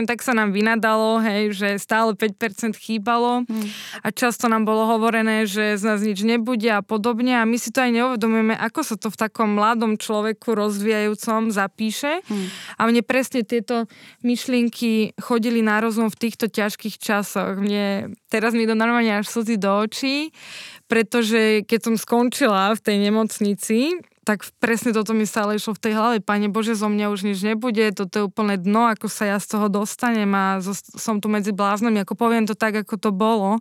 [0.04, 3.68] tak sa nám vynadalo, hej, že stále 5% chýbalo hmm.
[4.04, 7.70] a často nám bolo hovorené, že z nás nič nebude a podobne a my si
[7.70, 12.46] to aj neuvedomujeme, ako sa to v takom mladom človeku rozvíjajúcom zapíše hmm.
[12.78, 13.90] a mne presne tieto
[14.24, 17.60] myšlienky chodili na rozum v týchto ťažkých časoch.
[17.60, 20.30] Mne teraz mi to normálne až slzy do očí,
[20.88, 25.92] pretože keď som skončila v tej nemocnici, tak presne toto mi stále išlo v tej
[25.96, 26.16] hlave.
[26.20, 29.56] Pane Bože, zo mňa už nič nebude, toto je úplne dno, ako sa ja z
[29.56, 33.56] toho dostanem a som tu medzi bláznami, ako poviem to tak, ako to bolo.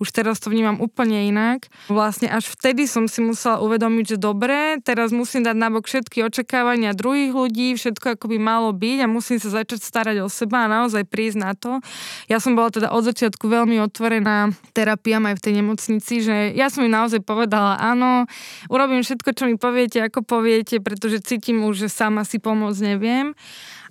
[0.00, 1.68] Už teraz to vnímam úplne inak.
[1.92, 6.96] Vlastne až vtedy som si musela uvedomiť, že dobre, teraz musím dať nabok všetky očakávania
[6.96, 10.72] druhých ľudí, všetko ako by malo byť a musím sa začať starať o seba a
[10.80, 11.84] naozaj prísť na to.
[12.32, 16.72] Ja som bola teda od začiatku veľmi otvorená terapiám aj v tej nemocnici, že ja
[16.72, 18.24] som im naozaj povedala, áno,
[18.72, 23.34] urobím všetko, čo mi poviete, ako poviete, pretože cítim už, že sama si pomôcť neviem.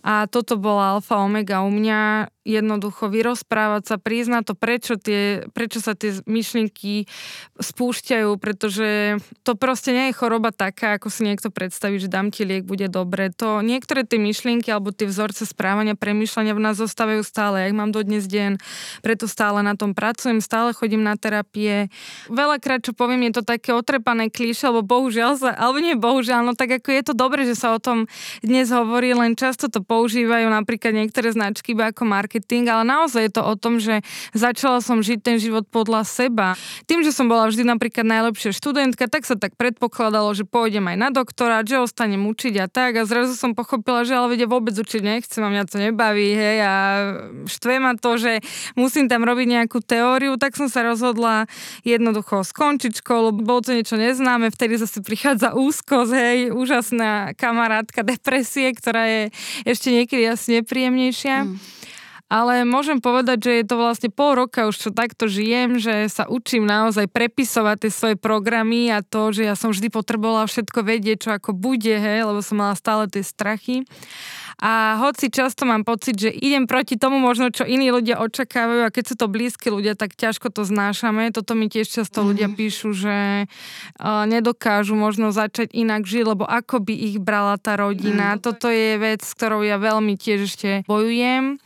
[0.05, 5.81] A toto bola alfa omega u mňa jednoducho vyrozprávať sa, priznať to, prečo, tie, prečo
[5.81, 7.09] sa tie myšlienky
[7.57, 12.45] spúšťajú, pretože to proste nie je choroba taká, ako si niekto predstaví, že dám ti
[12.45, 13.33] liek, bude dobre.
[13.41, 17.65] To niektoré tie myšlienky alebo tie vzorce správania, premýšľania v nás zostávajú stále.
[17.65, 18.61] Ja mám do dnes deň,
[19.01, 21.89] preto stále na tom pracujem, stále chodím na terapie.
[22.29, 26.53] Veľakrát, čo poviem, je to také otrepané klíše, alebo bohužiaľ sa, alebo nie bohužiaľ, no
[26.53, 28.05] tak ako je to dobre, že sa o tom
[28.45, 33.31] dnes hovorí, len často to používajú napríklad niektoré značky ako market marketing, ale naozaj je
[33.31, 34.03] to o tom, že
[34.35, 36.59] začala som žiť ten život podľa seba.
[36.83, 40.97] Tým, že som bola vždy napríklad najlepšia študentka, tak sa tak predpokladalo, že pôjdem aj
[40.99, 44.75] na doktorát, že ostanem učiť a tak a zrazu som pochopila, že ale vede vôbec
[44.75, 46.73] učiť nechcem a mňa to nebaví, hej, a
[47.47, 48.43] štve ma to, že
[48.75, 51.47] musím tam robiť nejakú teóriu, tak som sa rozhodla
[51.87, 58.75] jednoducho skončiť školu, bolo to niečo neznáme, vtedy zase prichádza úzkosť, hej, úžasná kamarátka depresie,
[58.75, 59.21] ktorá je
[59.63, 61.47] ešte niekedy asi nepríjemnejšia.
[61.47, 61.84] Mm
[62.25, 66.25] ale môžem povedať, že je to vlastne pol roka už čo takto žijem, že sa
[66.25, 71.17] učím naozaj prepisovať tie svoje programy a to, že ja som vždy potrebovala všetko vedieť,
[71.21, 73.85] čo ako bude, hej, lebo som mala stále tie strachy.
[74.55, 78.93] A hoci často mám pocit, že idem proti tomu možno, čo iní ľudia očakávajú a
[78.93, 81.27] keď sú to blízki ľudia, tak ťažko to znášame.
[81.35, 82.25] Toto mi tiež často mm.
[82.25, 87.75] ľudia píšu, že uh, nedokážu možno začať inak žiť, lebo ako by ich brala tá
[87.75, 88.39] rodina.
[88.39, 88.41] Mm.
[88.41, 91.59] Toto je vec, s ktorou ja veľmi tiež ešte bojujem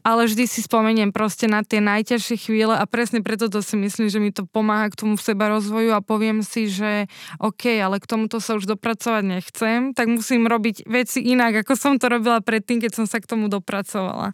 [0.00, 4.08] ale vždy si spomeniem proste na tie najťažšie chvíle a presne preto to si myslím,
[4.08, 7.06] že mi to pomáha k tomu seba rozvoju a poviem si, že
[7.38, 11.92] OK, ale k tomuto sa už dopracovať nechcem, tak musím robiť veci inak, ako som
[12.00, 14.32] to robila predtým, keď som sa k tomu dopracovala.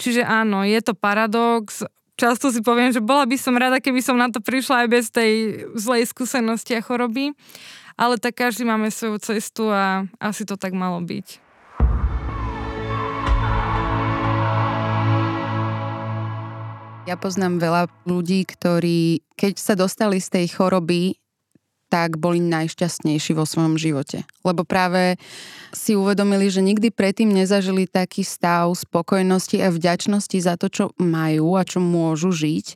[0.00, 1.84] Čiže áno, je to paradox,
[2.16, 5.04] často si poviem, že bola by som rada, keby som na to prišla aj bez
[5.10, 5.32] tej
[5.76, 7.34] zlej skúsenosti a choroby,
[7.94, 11.43] ale tak každý máme svoju cestu a asi to tak malo byť.
[17.04, 21.20] Ja poznám veľa ľudí, ktorí, keď sa dostali z tej choroby,
[21.92, 24.24] tak boli najšťastnejší vo svojom živote.
[24.40, 25.20] Lebo práve
[25.76, 31.60] si uvedomili, že nikdy predtým nezažili taký stav spokojnosti a vďačnosti za to, čo majú
[31.60, 32.66] a čo môžu žiť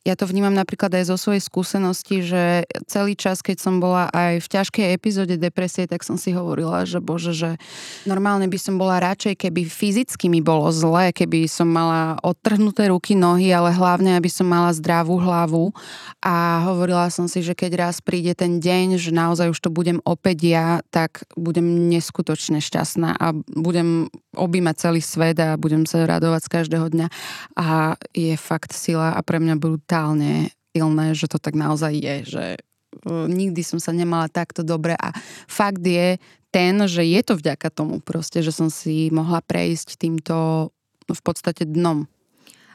[0.00, 4.40] ja to vnímam napríklad aj zo svojej skúsenosti, že celý čas, keď som bola aj
[4.40, 7.60] v ťažkej epizóde depresie, tak som si hovorila, že bože, že
[8.08, 13.12] normálne by som bola radšej, keby fyzicky mi bolo zle, keby som mala odtrhnuté ruky,
[13.12, 15.76] nohy, ale hlavne, aby som mala zdravú hlavu.
[16.24, 20.00] A hovorila som si, že keď raz príde ten deň, že naozaj už to budem
[20.08, 26.48] opäť ja, tak budem neskutočne šťastná a budem objímať celý svet a budem sa radovať
[26.48, 27.06] z každého dňa.
[27.60, 32.16] A je fakt sila a pre mňa budú brutálne silné, že to tak naozaj je,
[32.22, 32.60] že e,
[33.10, 35.10] nikdy som sa nemala takto dobre a
[35.50, 36.14] fakt je
[36.54, 40.70] ten, že je to vďaka tomu proste, že som si mohla prejsť týmto
[41.10, 42.06] v podstate dnom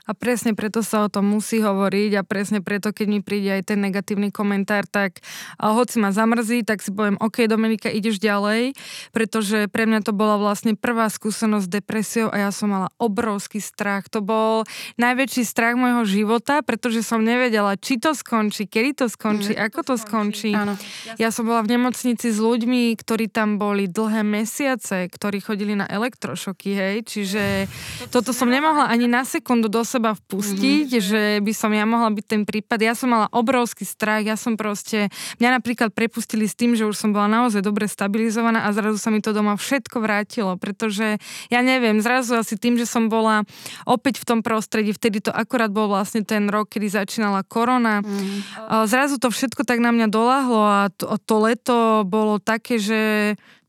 [0.05, 3.73] A presne preto sa o tom musí hovoriť a presne preto, keď mi príde aj
[3.73, 5.25] ten negatívny komentár, tak
[5.57, 8.77] a hoci ma zamrzí, tak si poviem, OK, Dominika, ideš ďalej,
[9.09, 13.57] pretože pre mňa to bola vlastne prvá skúsenosť s depresiou a ja som mala obrovský
[13.57, 14.05] strach.
[14.13, 14.69] To bol
[15.01, 19.79] najväčší strach môjho života, pretože som nevedela, či to skončí, kedy to skončí, mm, ako
[19.81, 20.53] to skončí.
[20.53, 20.77] Áno.
[21.17, 25.89] Ja som bola v nemocnici s ľuďmi, ktorí tam boli dlhé mesiace, ktorí chodili na
[25.89, 27.65] elektrošoky, hej, čiže
[28.13, 31.07] toto som nemohla ani na sekundu dosť seba vpustiť, mm-hmm.
[31.07, 32.83] že by som ja mohla byť ten prípad.
[32.83, 35.07] Ja som mala obrovský strach, ja som proste,
[35.39, 39.07] mňa napríklad prepustili s tým, že už som bola naozaj dobre stabilizovaná a zrazu sa
[39.07, 41.15] mi to doma všetko vrátilo, pretože
[41.47, 43.47] ja neviem, zrazu asi tým, že som bola
[43.87, 48.03] opäť v tom prostredí, vtedy to akorát bol vlastne ten rok, kedy začínala korona.
[48.03, 48.89] Mm-hmm.
[48.91, 52.99] Zrazu to všetko tak na mňa doláhlo a to, to leto bolo také, že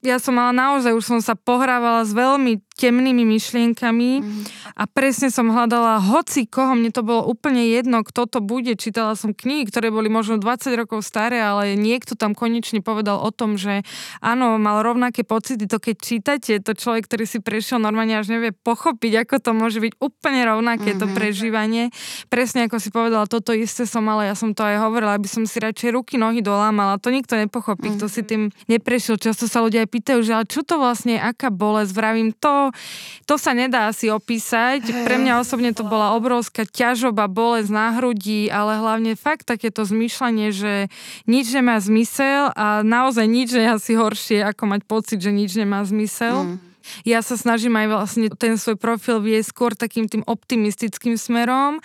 [0.05, 4.43] ja som mala naozaj, už som sa pohrávala s veľmi temnými myšlienkami mm.
[4.77, 8.77] a presne som hľadala hoci koho, mne to bolo úplne jedno, kto to bude.
[8.77, 13.33] Čítala som knihy, ktoré boli možno 20 rokov staré, ale niekto tam konečne povedal o
[13.33, 13.81] tom, že
[14.21, 15.65] áno, mal rovnaké pocity.
[15.65, 19.81] To keď čítate, to človek, ktorý si prešiel normálne až nevie pochopiť, ako to môže
[19.81, 21.01] byť úplne rovnaké mm-hmm.
[21.01, 21.15] to mhm.
[21.17, 21.85] prežívanie.
[22.29, 25.49] Presne ako si povedala, toto isté som mala, ja som to aj hovorila, aby som
[25.49, 27.01] si radšej ruky, nohy dolámala.
[27.01, 27.99] To nikto nepochopí, mm-hmm.
[28.05, 29.17] kto si tým neprešiel.
[29.17, 32.75] Často sa ľudia aj pýtajú, že ale čo to vlastne, aká bolesť, vravím to,
[33.31, 35.07] to, sa nedá asi opísať.
[35.07, 40.51] Pre mňa osobne to bola obrovská ťažoba, bolesť na hrudi, ale hlavne fakt takéto zmýšľanie,
[40.51, 40.90] že
[41.31, 45.87] nič nemá zmysel a naozaj nič je asi horšie, ako mať pocit, že nič nemá
[45.87, 46.59] zmysel.
[46.59, 46.66] Mm.
[47.05, 51.79] Ja sa snažím aj vlastne ten svoj profil viesť skôr takým tým optimistickým smerom,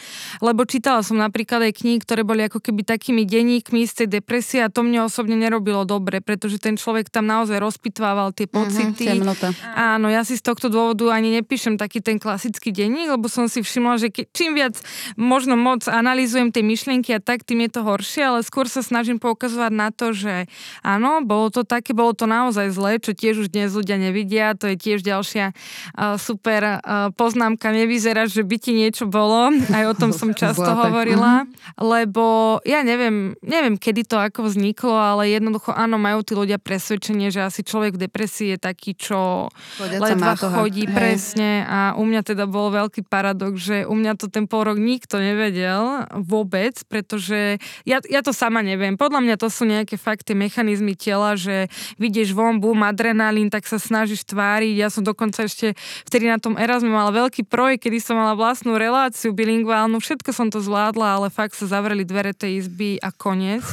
[0.43, 4.59] lebo čítala som napríklad aj knihy, ktoré boli ako keby takými denníkmi z tej depresie
[4.65, 9.05] a to mne osobne nerobilo dobre, pretože ten človek tam naozaj rozpitvával tie mhm, pocity.
[9.07, 9.21] Mm-hmm,
[9.71, 13.63] Áno, ja si z tohto dôvodu ani nepíšem taký ten klasický denník, lebo som si
[13.63, 14.75] všimla, že ke, čím viac
[15.15, 19.21] možno moc analýzujem tie myšlienky a tak, tým je to horšie, ale skôr sa snažím
[19.23, 20.51] poukazovať na to, že
[20.83, 24.67] áno, bolo to také, bolo to naozaj zlé, čo tiež už dnes ľudia nevidia, to
[24.73, 27.71] je tiež tiež ďalšia uh, super uh, poznámka.
[27.71, 29.55] Nevyzerá, že by ti niečo bolo.
[29.71, 31.47] Aj o tom som často hovorila.
[31.47, 31.79] Mhm.
[31.79, 37.31] Lebo ja neviem, neviem, kedy to ako vzniklo, ale jednoducho áno, majú tí ľudia presvedčenie,
[37.31, 39.47] že asi človek v depresii je taký, čo
[39.79, 40.91] ledva chodí Hej.
[40.91, 41.49] presne.
[41.63, 45.21] A u mňa teda bol veľký paradox, že u mňa to ten pol rok nikto
[45.21, 48.99] nevedel vôbec, pretože ja, ja to sama neviem.
[48.99, 51.69] Podľa mňa to sú nejaké fakty, mechanizmy tela, že
[52.01, 55.77] vidieš von, bum, adrenalín, tak sa snažíš tváriť ja som dokonca ešte
[56.09, 60.49] vtedy na tom Erasme mala veľký projekt, kedy som mala vlastnú reláciu bilingválnu, všetko som
[60.49, 63.63] to zvládla, ale fakt sa zavreli dvere tej izby a koniec.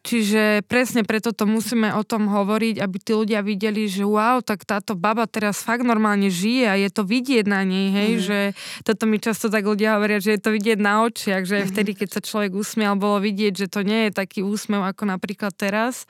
[0.00, 4.64] Čiže presne preto to musíme o tom hovoriť, aby tí ľudia videli, že wow, tak
[4.64, 8.22] táto baba teraz fakt normálne žije a je to vidieť na nej, hej, mm.
[8.24, 8.38] že
[8.80, 11.66] toto mi často tak ľudia hovoria, že je to vidieť na očiach, že mm.
[11.68, 15.52] vtedy, keď sa človek usmial, bolo vidieť, že to nie je taký úsmev ako napríklad
[15.52, 16.08] teraz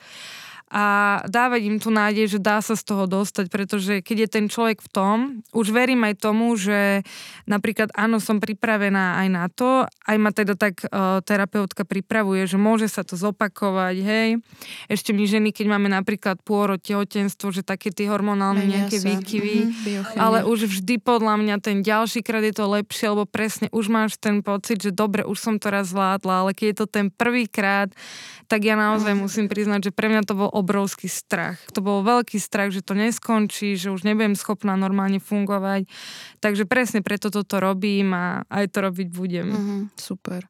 [0.71, 4.45] a dávať im tú nádej, že dá sa z toho dostať, pretože keď je ten
[4.47, 5.17] človek v tom,
[5.51, 7.03] už verím aj tomu, že
[7.43, 12.55] napríklad áno, som pripravená aj na to, aj ma teda tak uh, terapeutka pripravuje, že
[12.55, 14.29] môže sa to zopakovať, hej.
[14.87, 20.15] Ešte my ženy, keď máme napríklad pôrod, tehotenstvo, že také tie hormonálne nejaké výkyvy, mm-hmm,
[20.15, 24.15] ale už vždy podľa mňa ten ďalší krát je to lepšie, lebo presne už máš
[24.15, 27.51] ten pocit, že dobre, už som to raz zvládla, ale keď je to ten prvý
[27.51, 27.91] krát,
[28.47, 31.57] tak ja naozaj musím priznať, že pre mňa to bol obrovský strach.
[31.73, 35.89] To bol veľký strach, že to neskončí, že už nebudem schopná normálne fungovať.
[36.39, 39.47] Takže presne preto toto robím a aj to robiť budem.
[39.49, 40.45] Mm-hmm, super.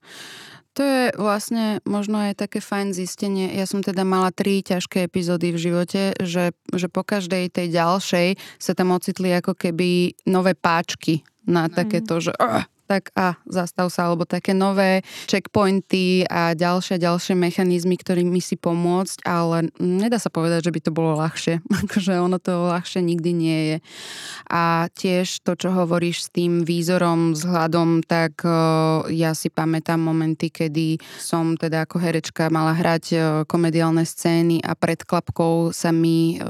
[0.80, 3.52] To je vlastne možno aj také fajn zistenie.
[3.52, 8.28] Ja som teda mala tri ťažké epizódy v živote, že, že po každej tej ďalšej
[8.56, 14.12] sa tam ocitli ako keby nové páčky na takéto, že uh, tak a zastav sa,
[14.12, 15.00] alebo také nové
[15.32, 20.92] checkpointy a ďalšie ďalšie mechanizmy, ktorými si pomôcť, ale nedá sa povedať, že by to
[20.92, 21.64] bolo ľahšie.
[21.88, 23.78] akože ono to ľahšie nikdy nie je.
[24.52, 28.44] A tiež to, čo hovoríš s tým výzorom, vzhľadom, tak
[29.08, 33.16] ja si pamätám momenty, kedy som teda ako herečka mala hrať
[33.48, 36.42] komediálne scény a pred klapkou sa mi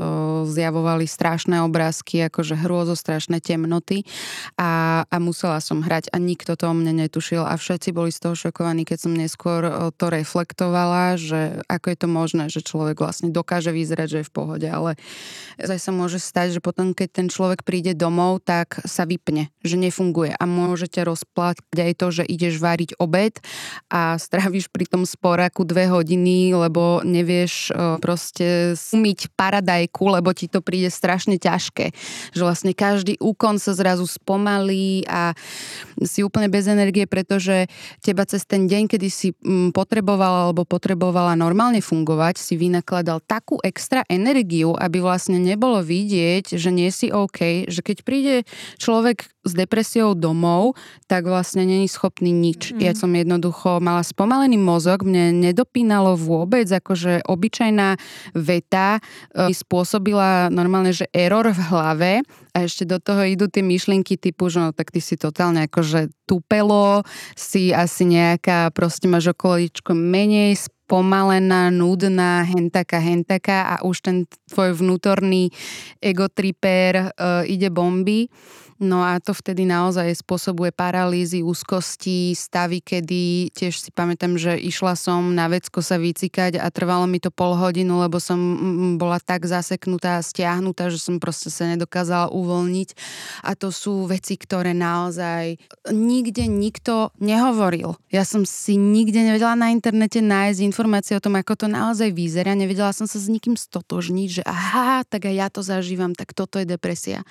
[0.47, 4.07] zjavovali strašné obrázky, akože hrôzo strašné temnoty
[4.57, 8.23] a, a musela som hrať a nikto to o mne netušil a všetci boli z
[8.23, 13.03] toho šokovaní, keď som neskôr eh, to reflektovala, že ako je to možné, že človek
[13.03, 14.95] vlastne dokáže vyzerať, že je v pohode, ale
[15.59, 19.75] zase sa môže stať, že potom, keď ten človek príde domov, tak sa vypne, že
[19.75, 23.41] nefunguje a môžete rozplať aj to, že ideš variť obed
[23.91, 30.45] a stráviš pri tom sporáku dve hodiny, lebo nevieš eh, proste umyť paradajku, lebo ti
[30.45, 31.91] to príde strašne ťažké.
[32.37, 35.33] Že vlastne každý úkon sa zrazu spomalí a
[36.05, 37.69] si úplne bez energie, pretože
[38.01, 43.57] teba cez ten deň, kedy si mm, potrebovala alebo potrebovala normálne fungovať, si vynakladal takú
[43.61, 48.35] extra energiu, aby vlastne nebolo vidieť, že nie si OK, že keď príde
[48.77, 50.77] človek s depresiou domov,
[51.09, 52.77] tak vlastne není schopný nič.
[52.77, 52.79] Mm.
[52.81, 57.97] Ja som jednoducho mala spomalený mozog, mne nedopínalo vôbec, akože obyčajná
[58.37, 59.01] veta
[59.33, 62.11] e, mi spôsobila normálne, že error v hlave
[62.51, 66.11] a ešte do toho idú tie myšlienky typu, že no tak ty si totálne akože
[66.27, 67.03] tupelo,
[67.35, 74.17] si asi nejaká, proste máš okoličko menej spomalená, nudná, hentaka, hentaka a už ten
[74.51, 75.47] tvoj vnútorný
[76.03, 78.27] egotriper uh, ide bomby.
[78.81, 84.97] No a to vtedy naozaj spôsobuje paralýzy, úzkosti, stavy, kedy tiež si pamätám, že išla
[84.97, 88.41] som na vecko sa vycikať a trvalo mi to pol hodinu, lebo som
[88.97, 92.89] bola tak zaseknutá a stiahnutá, že som proste sa nedokázala uvoľniť.
[93.45, 95.61] A to sú veci, ktoré naozaj
[95.93, 97.93] nikde nikto nehovoril.
[98.09, 102.57] Ja som si nikde nevedela na internete nájsť informácie o tom, ako to naozaj vyzerá.
[102.57, 106.57] Nevedela som sa s nikým stotožniť, že aha, tak aj ja to zažívam, tak toto
[106.57, 107.21] je depresia.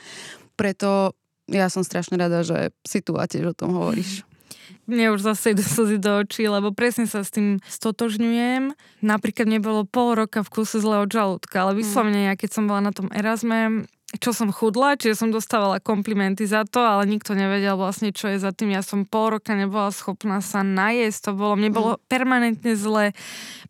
[0.55, 1.19] Preto
[1.51, 4.23] ja som strašne rada, že si tu a tiež o tom hovoríš.
[4.91, 8.75] Mne už zase idú slzy do očí, lebo presne sa s tým stotožňujem.
[9.07, 12.83] Napríklad mne bolo pol roka v kuse od žalúdka, ale vyslovene ja keď som bola
[12.83, 13.87] na tom Erasme,
[14.19, 18.43] čo som chudla, čiže som dostávala komplimenty za to, ale nikto nevedel vlastne, čo je
[18.43, 18.75] za tým.
[18.75, 22.01] Ja som pol roka nebola schopná sa najesť, to bolo, mne bolo mm.
[22.11, 23.15] permanentne zle.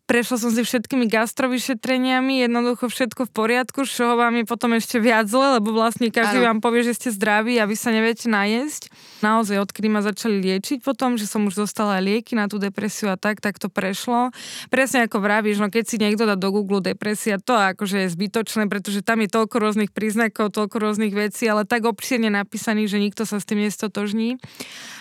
[0.09, 4.97] Prešla som si všetkými gastrovyšetreniami, jednoducho všetko v poriadku, z čoho vám je potom ešte
[4.97, 6.57] viac zle, lebo vlastne každý ano.
[6.57, 8.89] vám povie, že ste zdraví a vy sa neviete najesť.
[9.21, 13.21] Naozaj, odkedy ma začali liečiť potom, že som už dostala lieky na tú depresiu a
[13.21, 14.33] tak, tak to prešlo.
[14.73, 18.67] Presne ako vravíš, no keď si niekto dá do Google depresia, to akože je zbytočné,
[18.67, 23.23] pretože tam je toľko rôznych príznakov, toľko rôznych vecí, ale tak obširne napísaných, že nikto
[23.27, 24.39] sa s tým nestotožní.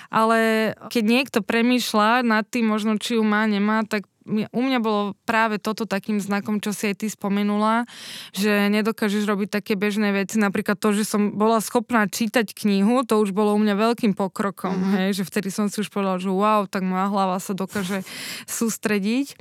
[0.10, 5.18] Ale keď niekto premýšľa nad tým, možno či ju má, nemá, tak u mňa bolo
[5.26, 7.90] práve toto takým znakom, čo si aj ty spomenula,
[8.32, 10.38] že nedokážeš robiť také bežné veci.
[10.38, 14.78] Napríklad to, že som bola schopná čítať knihu, to už bolo u mňa veľkým pokrokom.
[14.78, 14.96] Mm-hmm.
[15.02, 18.06] Hej, že vtedy som si už povedala, že wow, tak moja hlava sa dokáže
[18.46, 19.34] sústrediť.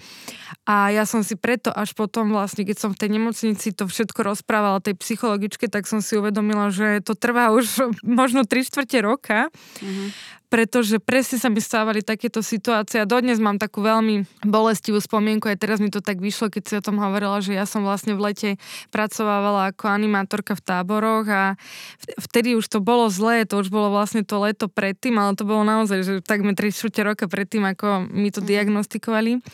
[0.65, 4.25] A ja som si preto až potom vlastne, keď som v tej nemocnici to všetko
[4.25, 9.53] rozprávala tej psychologičke, tak som si uvedomila, že to trvá už možno 3 čtvrte roka.
[9.85, 15.45] Mm-hmm pretože presne sa mi stávali takéto situácie a dodnes mám takú veľmi bolestivú spomienku,
[15.45, 18.17] aj teraz mi to tak vyšlo, keď si o tom hovorila, že ja som vlastne
[18.17, 18.51] v lete
[18.89, 21.43] pracovávala ako animátorka v táboroch a
[22.17, 25.69] vtedy už to bolo zlé, to už bolo vlastne to leto predtým, ale to bolo
[25.69, 26.73] naozaj, že takmer 3
[27.05, 28.49] roka predtým, ako mi to mhm.
[28.49, 29.45] diagnostikovali.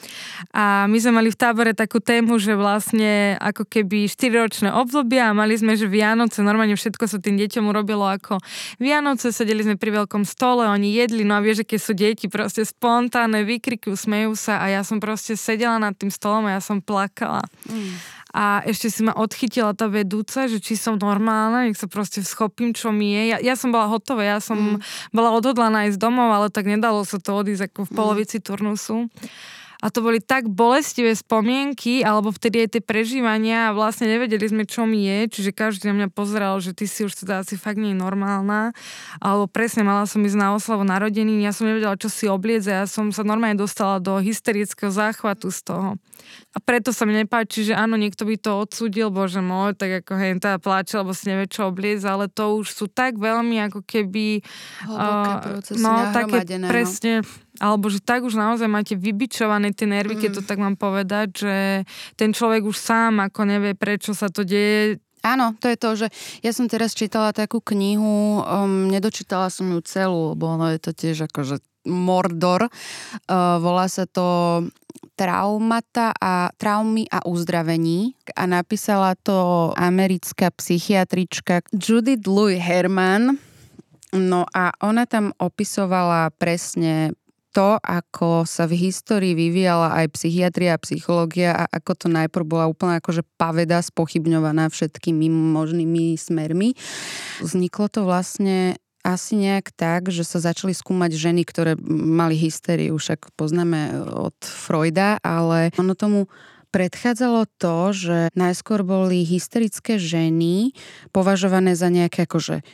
[0.55, 5.37] A my sme mali v tábore takú tému, že vlastne ako keby 4-ročné obdobia a
[5.37, 8.39] mali sme, že Vianoce, normálne všetko sa tým deťom urobilo ako
[8.79, 12.29] Vianoce, sedeli sme pri veľkom stole, oni oni jedli, no a vieš, keď sú deti
[12.29, 16.61] proste spontánne, vykriky, smejú sa a ja som proste sedela nad tým stolom a ja
[16.61, 17.41] som plakala.
[17.65, 17.97] Mm.
[18.35, 22.77] A ešte si ma odchytila tá vedúca, že či som normálna, nech sa proste schopím,
[22.77, 23.23] čo mi je.
[23.33, 25.09] Ja, ja som bola hotová, ja som mm.
[25.17, 27.97] bola odhodlaná ísť domov, ale tak nedalo sa to odísť ako v mm.
[27.97, 29.09] polovici turnusu.
[29.85, 34.65] A to boli tak bolestivé spomienky, alebo vtedy aj tie prežívania a vlastne nevedeli sme,
[34.65, 37.77] čo mi je, čiže každý na mňa pozeral, že ty si už teda asi fakt
[37.77, 38.73] nie je normálna,
[39.21, 42.75] alebo presne mala som ísť na oslavu narodení, ja som nevedela, čo si obliecť a
[42.81, 45.91] ja som sa normálne dostala do hysterického záchvatu z toho.
[46.57, 50.17] A preto sa mi nepáči, že áno, niekto by to odsúdil, bože môj, tak ako
[50.17, 53.85] hej, teda pláče, lebo si nevie, čo obliecť, ale to už sú tak veľmi ako
[53.85, 54.41] keby...
[54.89, 57.44] uh, no, také no.
[57.63, 60.21] Alebo že tak už naozaj máte vybičované tie nervy, mm.
[60.27, 61.57] keď to tak mám povedať, že
[62.19, 66.07] ten človek už sám ako nevie, prečo sa to deje, Áno, to je to, že
[66.45, 70.93] ja som teraz čítala takú knihu, um, nedočítala som ju celú, lebo ono je to
[70.93, 72.69] tiež akože Mordor.
[73.25, 74.61] Uh, volá sa to
[75.17, 83.41] traumata a traumy a uzdravení a napísala to americká psychiatrička Judith Louis Herman.
[84.15, 87.17] No a ona tam opisovala presne
[87.55, 92.67] to, ako sa v histórii vyvíjala aj psychiatria a psychológia a ako to najprv bola
[92.67, 96.75] úplne akože paveda spochybňovaná všetkými možnými smermi.
[97.39, 98.75] Vzniklo to vlastne
[99.07, 105.21] asi nejak tak, že sa začali skúmať ženy, ktoré mali hysteriu, však poznáme od Freuda,
[105.21, 106.27] ale ono tomu
[106.73, 110.75] predchádzalo to, že najskôr boli hysterické ženy
[111.15, 112.67] považované za nejaké akože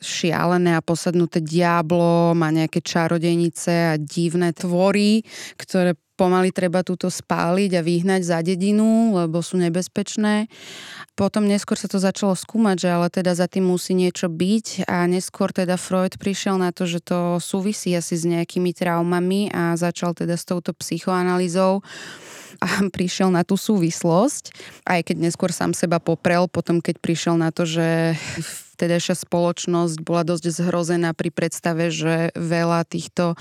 [0.00, 5.24] šialené a posadnuté diablo, má nejaké čarodejnice a divné tvory,
[5.56, 10.48] ktoré pomaly treba túto spáliť a vyhnať za dedinu, lebo sú nebezpečné.
[11.12, 15.04] Potom neskôr sa to začalo skúmať, že ale teda za tým musí niečo byť a
[15.04, 20.16] neskôr teda Freud prišiel na to, že to súvisí asi s nejakými traumami a začal
[20.16, 21.84] teda s touto psychoanalýzou
[22.64, 24.56] a prišiel na tú súvislosť,
[24.88, 28.16] aj keď neskôr sám seba poprel, potom keď prišiel na to, že
[28.76, 33.32] vtedajšia spoločnosť bola dosť zhrozená pri predstave, že veľa týchto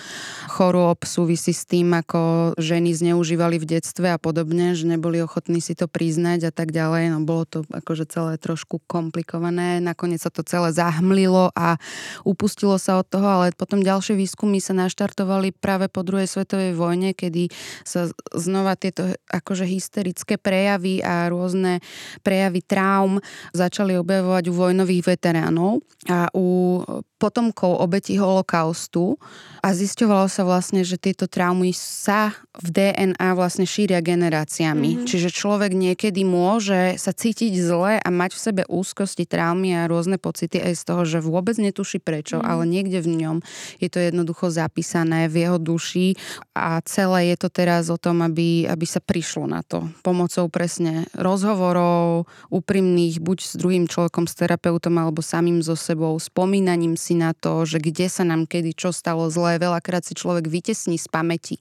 [0.47, 5.75] chorôb súvisí s tým, ako ženy zneužívali v detstve a podobne, že neboli ochotní si
[5.75, 7.11] to priznať a tak ďalej.
[7.11, 9.83] No bolo to akože celé trošku komplikované.
[9.83, 11.75] Nakoniec sa to celé zahmlilo a
[12.23, 17.11] upustilo sa od toho, ale potom ďalšie výskumy sa naštartovali práve po druhej svetovej vojne,
[17.11, 17.51] kedy
[17.83, 21.83] sa znova tieto akože hysterické prejavy a rôzne
[22.23, 23.19] prejavy traum
[23.51, 26.77] začali objavovať u vojnových veteránov veteránov a u
[27.17, 29.17] potomkov obetí holokaustu
[29.65, 35.01] a zisťovalo sa vlastne, že tieto traumy sa v DNA vlastne šíria generáciami.
[35.01, 35.07] Mm-hmm.
[35.09, 40.21] Čiže človek niekedy môže sa cítiť zle a mať v sebe úzkosti, traumy a rôzne
[40.21, 42.51] pocity aj z toho, že vôbec netuší prečo, mm-hmm.
[42.51, 43.37] ale niekde v ňom
[43.81, 46.19] je to jednoducho zapísané v jeho duši
[46.53, 51.07] a celé je to teraz o tom, aby, aby sa prišlo na to pomocou presne
[51.15, 57.31] rozhovorov, úprimných, buď s druhým človekom, s terapeutom alebo samým so sebou, spomínaním si na
[57.31, 59.59] to, že kde sa nám kedy čo stalo zlé.
[59.59, 61.55] Veľakrát si človek vytesní z pamäti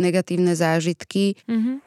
[0.00, 1.36] negatívne zážitky.
[1.48, 1.83] Mm-hmm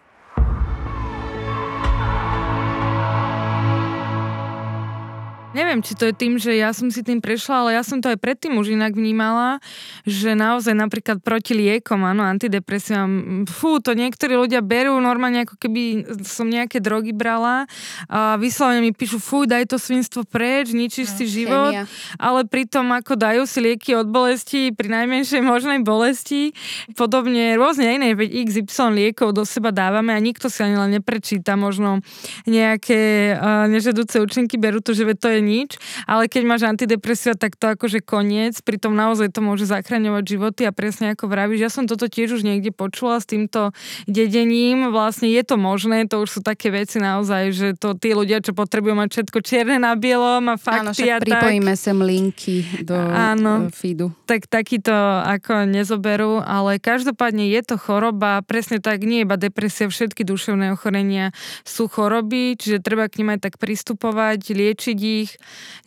[5.57, 8.13] Neviem, či to je tým, že ja som si tým prešla, ale ja som to
[8.13, 9.57] aj predtým už inak vnímala,
[10.05, 16.13] že naozaj napríklad proti liekom, áno, antidepresívam, fú, to niektorí ľudia berú normálne ako keby
[16.21, 17.65] som nejaké drogy brala
[18.05, 21.89] a vyslovene mi píšu, fú, daj to svinstvo preč, ničíš no, si život, chemia.
[22.21, 26.53] ale pritom ako dajú si lieky od bolesti pri najmenšej možnej bolesti,
[26.93, 31.57] podobne rôzne iné, veď XY liekov do seba dávame a nikto si ani len neprečíta
[31.57, 32.05] možno
[32.45, 37.55] nejaké uh, nežadúce účinky, berú to, že to je nič, ale keď máš antidepresia, tak
[37.55, 41.87] to akože koniec, pritom naozaj to môže zachraňovať životy a presne ako vravíš, ja som
[41.87, 43.71] toto tiež už niekde počula s týmto
[44.05, 48.43] dedením, vlastne je to možné, to už sú také veci naozaj, že to tí ľudia,
[48.43, 51.81] čo potrebujú mať všetko čierne na bielom a fakty Áno, a pripojíme tak.
[51.81, 54.11] sem linky do Áno, feedu.
[54.27, 54.91] Tak takýto
[55.23, 61.31] ako nezoberú, ale každopádne je to choroba, presne tak, nie iba depresia, všetky duševné ochorenia
[61.63, 65.26] sú choroby, čiže treba k nim aj tak pristupovať, liečiť ich,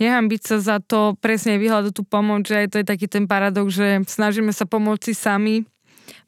[0.03, 3.73] nehambiť sa za to, presne vyhľadať tú pomoc, že aj to je taký ten paradox,
[3.73, 5.57] že snažíme sa pomôcť si sami,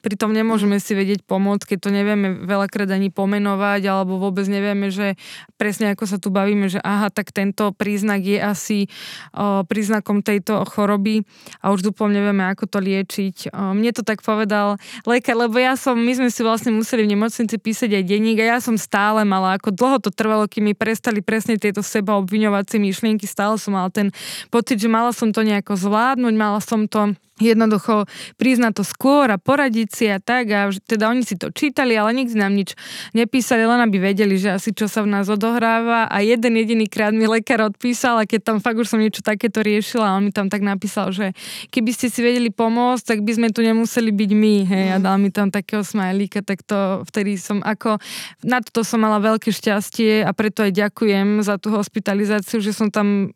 [0.03, 5.15] pritom nemôžeme si vedieť pomôcť, keď to nevieme veľakrát ani pomenovať, alebo vôbec nevieme, že
[5.55, 8.91] presne ako sa tu bavíme, že aha, tak tento príznak je asi
[9.31, 11.23] o, príznakom tejto choroby
[11.63, 13.55] a už úplne nevieme, ako to liečiť.
[13.55, 14.75] O, mne to tak povedal
[15.07, 18.45] lekár, lebo ja som, my sme si vlastne museli v nemocnici písať aj denník a
[18.53, 22.75] ja som stále mala, ako dlho to trvalo, kým mi prestali presne tieto seba obviňovacie
[22.75, 24.11] myšlienky, stále som mala ten
[24.51, 28.05] pocit, že mala som to nejako zvládnuť, mala som to jednoducho
[28.37, 30.53] priznať to skôr a poradiť si a tak.
[30.53, 32.77] A teda oni si to čítali, ale nikdy nám nič
[33.17, 36.05] nepísali, len aby vedeli, že asi čo sa v nás odohráva.
[36.09, 39.65] A jeden jediný krát mi lekár odpísal a keď tam fakt už som niečo takéto
[39.65, 41.33] riešila a on mi tam tak napísal, že
[41.73, 45.17] keby ste si vedeli pomôcť, tak by sme tu nemuseli byť my, hej, a dal
[45.17, 47.97] mi tam takého smajlíka, tak to vtedy som ako,
[48.45, 52.93] na toto som mala veľké šťastie a preto aj ďakujem za tú hospitalizáciu, že som
[52.93, 53.33] tam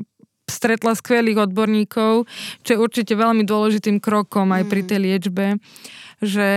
[0.47, 2.25] stretla skvelých odborníkov,
[2.63, 4.87] čo je určite veľmi dôležitým krokom aj pri mm.
[4.87, 5.45] tej liečbe
[6.17, 6.49] že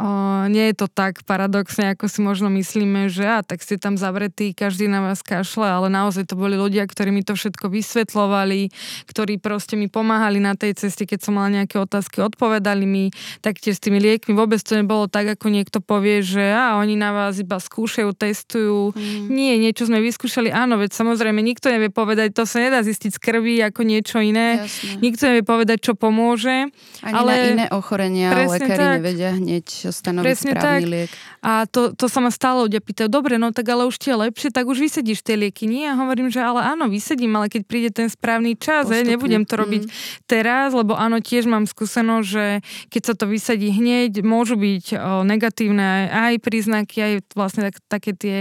[0.00, 0.08] o,
[0.48, 4.56] nie je to tak paradoxne, ako si možno myslíme, že a tak ste tam zavretí,
[4.56, 8.72] každý na vás kašle, ale naozaj to boli ľudia, ktorí mi to všetko vysvetlovali,
[9.04, 13.12] ktorí proste mi pomáhali na tej ceste, keď som mala nejaké otázky, odpovedali mi,
[13.44, 17.12] taktiež s tými liekmi vôbec to nebolo tak, ako niekto povie, že a oni na
[17.12, 18.96] vás iba skúšajú, testujú.
[18.96, 19.28] Mm.
[19.28, 23.64] Nie, niečo sme vyskúšali, áno, veď samozrejme nikto nevie povedať, to sa nedá zistiť krvi
[23.64, 24.60] ako niečo iné.
[24.60, 25.00] Jasne.
[25.00, 26.68] Nikto nevie povedať, čo pomôže.
[27.00, 30.92] Ani ale na iné ochorenia lekári nevedia hneď stanoviť Presne správny tak.
[30.92, 31.10] liek.
[31.40, 34.16] A to, to sa ma stále ľudia pýtajú, dobre, no tak ale už ti je
[34.20, 35.64] lepšie, tak už vysedíš tie lieky.
[35.64, 39.48] Nie, ja hovorím, že ale áno, vysedím, ale keď príde ten správny čas, je, nebudem
[39.48, 39.92] to robiť mm.
[40.28, 42.46] teraz, lebo áno, tiež mám skúsenosť, že
[42.92, 47.80] keď sa to vysadí hneď, môžu byť o, negatívne aj, aj príznaky, aj vlastne tak,
[47.88, 48.36] také tie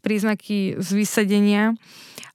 [0.00, 1.74] príznaky z vysadenia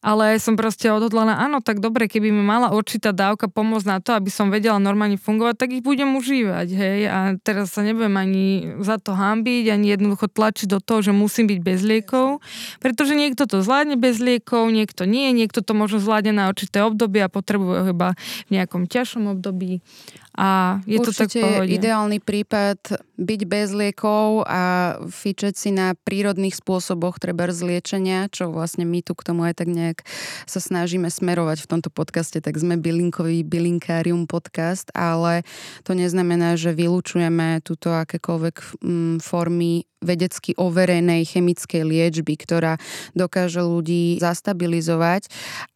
[0.02, 4.18] ale som proste odhodlaná, áno, tak dobre, keby mi mala určitá dávka pomôcť na to,
[4.18, 8.45] aby som vedela normálne fungovať, tak ich budem užívať, hej, a teraz sa nebudem ani
[8.82, 12.41] za to hambiť, ani jednoducho tlačiť do toho, že musím byť bez liekov,
[12.82, 17.22] pretože niekto to zvládne bez liekov, niekto nie, niekto to možno zvládne na určité obdobie
[17.22, 18.10] a potrebuje ho iba
[18.49, 19.86] v nejakom ťažšom období
[20.32, 21.76] a je Určite to tak pohode.
[21.76, 22.80] ideálny prípad
[23.20, 29.12] byť bez liekov a fičeť si na prírodných spôsoboch treba zliečenia, čo vlastne my tu
[29.12, 30.08] k tomu aj tak nejak
[30.48, 35.44] sa snažíme smerovať v tomto podcaste, tak sme bylinkový bylinkárium podcast, ale
[35.84, 42.82] to neznamená, že vylúčujeme túto akékoľvek mm, formy vedecky overenej chemickej liečby, ktorá
[43.14, 45.30] dokáže ľudí zastabilizovať,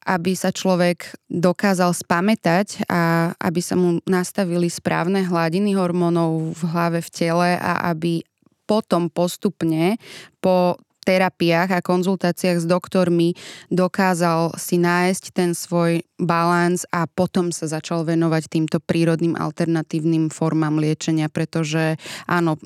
[0.09, 4.01] aby sa človek dokázal spamätať a aby sa mu
[4.45, 8.21] nastavili správne hladiny hormónov v hlave, v tele a aby
[8.69, 9.97] potom postupne
[10.37, 13.33] po terapiách a konzultáciách s doktormi
[13.73, 20.77] dokázal si nájsť ten svoj balans a potom sa začal venovať týmto prírodným alternatívnym formám
[20.77, 21.97] liečenia, pretože
[22.29, 22.61] áno,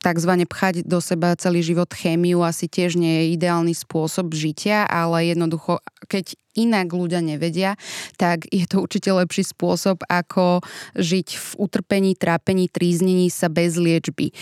[0.00, 5.30] takzvané pchať do seba celý život chémiu asi tiež nie je ideálny spôsob žitia, ale
[5.30, 5.78] jednoducho,
[6.08, 7.76] keď inak ľudia nevedia,
[8.16, 10.64] tak je to určite lepší spôsob, ako
[10.98, 14.34] žiť v utrpení, trápení, tríznení sa bez liečby.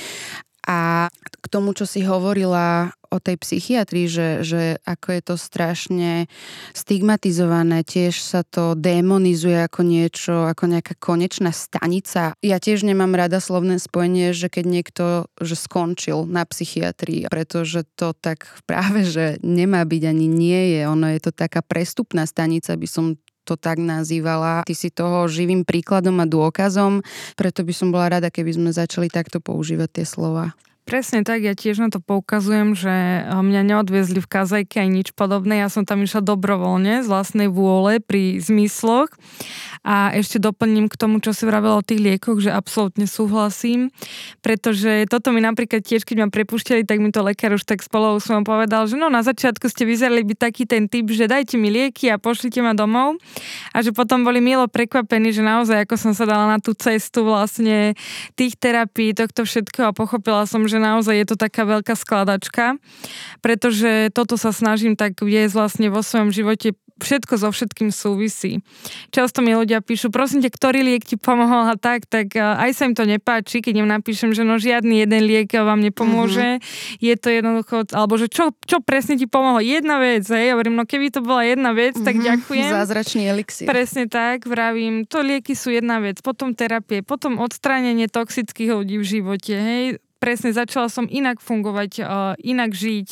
[0.69, 1.09] A
[1.49, 6.13] k tomu, čo si hovorila o tej psychiatrii, že, že ako je to strašne
[6.77, 12.37] stigmatizované, tiež sa to demonizuje ako niečo, ako nejaká konečná stanica.
[12.45, 15.05] Ja tiež nemám rada slovné spojenie, že keď niekto
[15.41, 20.81] že skončil na psychiatrii, pretože to tak práve, že nemá byť ani nie je.
[20.93, 23.17] Ono je to taká prestupná stanica, by som
[23.49, 24.61] to tak nazývala.
[24.69, 27.01] Ty si toho živým príkladom a dôkazom,
[27.33, 30.53] preto by som bola rada, keby sme začali takto používať tie slova.
[30.89, 35.09] Presne tak, ja tiež na to poukazujem, že eh, mňa neodviezli v kazajke aj nič
[35.13, 35.61] podobné.
[35.61, 39.13] Ja som tam išla dobrovoľne, z vlastnej vôle, pri zmysloch.
[39.85, 43.93] A ešte doplním k tomu, čo si vravela o tých liekoch, že absolútne súhlasím,
[44.41, 48.17] pretože toto mi napríklad tiež, keď ma prepušťali, tak mi to lekár už tak spolu
[48.19, 51.69] som povedal, že no na začiatku ste vyzerali byť taký ten typ, že dajte mi
[51.69, 53.21] lieky a pošlite ma domov.
[53.77, 57.29] A že potom boli milo prekvapení, že naozaj ako som sa dala na tú cestu
[57.29, 57.93] vlastne
[58.35, 62.79] tých terapií, tohto všetkého a pochopila som, že naozaj je to taká veľká skladačka,
[63.45, 68.61] pretože toto sa snažím tak viesť vlastne vo svojom živote všetko so všetkým súvisí.
[69.15, 72.91] Často mi ľudia píšu, prosím ťa, ktorý liek ti pomohol a tak, tak aj sa
[72.91, 76.59] im to nepáči, keď im napíšem, že no žiadny jeden liek vám nepomôže.
[76.59, 77.03] Mm-hmm.
[77.03, 79.63] Je to jednoducho, alebo že čo, čo presne ti pomohlo?
[79.63, 82.07] Jedna vec, hej, ja hovorím, no keby to bola jedna vec, mm-hmm.
[82.07, 82.25] tak mhm.
[82.27, 82.71] ďakujem.
[82.75, 83.67] Zázračný elixír.
[83.71, 89.07] Presne tak, vravím, to lieky sú jedna vec, potom terapie, potom odstránenie toxických ľudí v
[89.07, 89.85] živote, hej,
[90.19, 92.03] presne začala som inak fungovať,
[92.43, 93.09] inak žiť.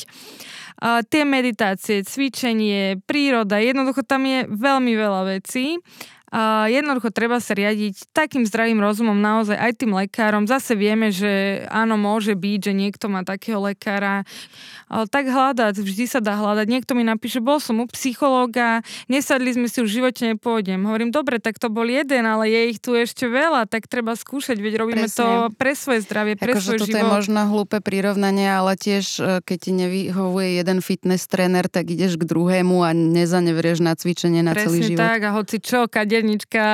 [1.08, 5.80] Tie meditácie, cvičenie, príroda, jednoducho tam je veľmi veľa vecí
[6.26, 10.50] a jednoducho treba sa riadiť takým zdravým rozumom naozaj aj tým lekárom.
[10.50, 14.26] Zase vieme, že áno, môže byť, že niekto má takého lekára.
[14.90, 16.66] Ale tak hľadať, vždy sa dá hľadať.
[16.66, 20.82] Niekto mi napíše, bol som u psychológa, nesadli sme si už v živote nepôjdem.
[20.82, 24.58] Hovorím, dobre, tak to bol jeden, ale je ich tu ešte veľa, tak treba skúšať,
[24.58, 25.18] veď robíme Presne.
[25.18, 27.02] to pre svoje zdravie, pre Ako, svoj život.
[27.02, 32.18] je možno hlúpe prirovnanie, ale tiež, e, keď ti nevyhovuje jeden fitness tréner, tak ideš
[32.18, 35.02] k druhému a nezanevrieš na cvičenie na Presne celý život.
[35.02, 36.66] tak, a hoci čo, kade kadernička,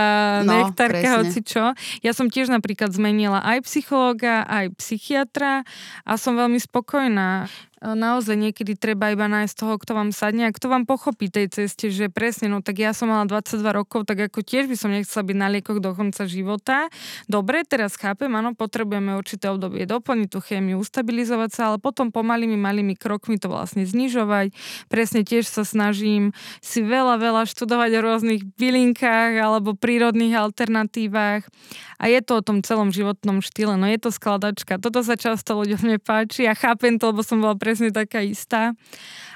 [0.47, 1.75] no, nektárka, hoci čo.
[2.07, 5.67] Ja som tiež napríklad zmenila aj psychológa, aj psychiatra
[6.07, 7.51] a som veľmi spokojná
[7.83, 11.91] naozaj niekedy treba iba nájsť toho, kto vám sadne a kto vám pochopí tej ceste,
[11.91, 15.27] že presne, no tak ja som mala 22 rokov, tak ako tiež by som nechcela
[15.27, 16.87] byť na liekoch do konca života.
[17.27, 22.55] Dobre, teraz chápem, áno, potrebujeme určité obdobie doplniť tú chémiu, ustabilizovať sa, ale potom pomalými,
[22.55, 24.55] malými krokmi to vlastne znižovať.
[24.87, 26.31] Presne tiež sa snažím
[26.63, 31.51] si veľa, veľa študovať o rôznych bylinkách alebo prírodných alternatívach.
[31.99, 34.79] A je to o tom celom životnom štýle, no je to skladačka.
[34.79, 38.77] Toto sa často ľuďom nepáči a chápem to, lebo som bola pre presne taká istá.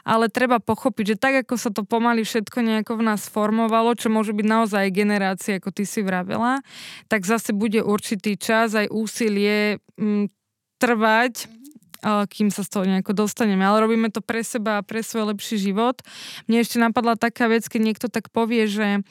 [0.04, 4.12] Ale treba pochopiť, že tak, ako sa to pomaly všetko nejako v nás formovalo, čo
[4.12, 6.60] môže byť naozaj generácie, ako ty si vravela,
[7.08, 10.36] tak zase bude určitý čas aj úsilie m, mm,
[10.76, 11.48] trvať
[12.30, 13.66] kým sa z toho nejako dostaneme.
[13.66, 15.98] Ale robíme to pre seba a pre svoj lepší život.
[16.46, 19.02] Mne ešte napadla taká vec, keď niekto tak povie, že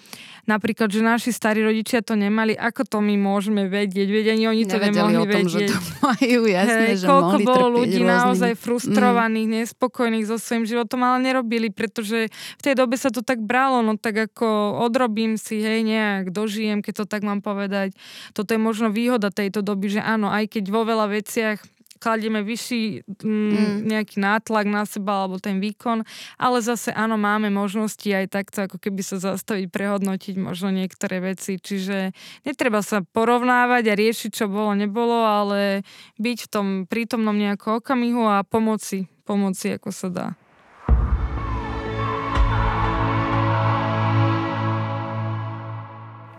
[0.46, 4.08] napríklad, že naši starí rodičia to nemali, ako to my môžeme vedieť?
[4.08, 5.52] Veď ani oni to Nevedeli nemohli o tom, vedieť.
[5.52, 8.14] Že to majú, jasne, hey, že koľko mohli bolo ľudí rôznym...
[8.14, 9.56] naozaj frustrovaných, mm.
[9.66, 13.98] nespokojných so svojím životom, ale nerobili, pretože v tej dobe sa to tak bralo, no
[13.98, 17.98] tak ako odrobím si, hej, nejak dožijem, keď to tak mám povedať.
[18.38, 23.08] Toto je možno výhoda tejto doby, že áno, aj keď vo veľa veciach kladieme vyšší
[23.08, 23.76] mm, mm.
[23.88, 26.04] nejaký nátlak na seba alebo ten výkon,
[26.36, 31.58] ale zase áno, máme možnosti aj takto ako keby sa zastaviť, prehodnotiť možno niektoré veci,
[31.58, 32.12] čiže
[32.44, 35.88] netreba sa porovnávať a riešiť, čo bolo, nebolo, ale
[36.20, 40.28] byť v tom prítomnom nejakom okamihu a pomoci, pomoci ako sa dá.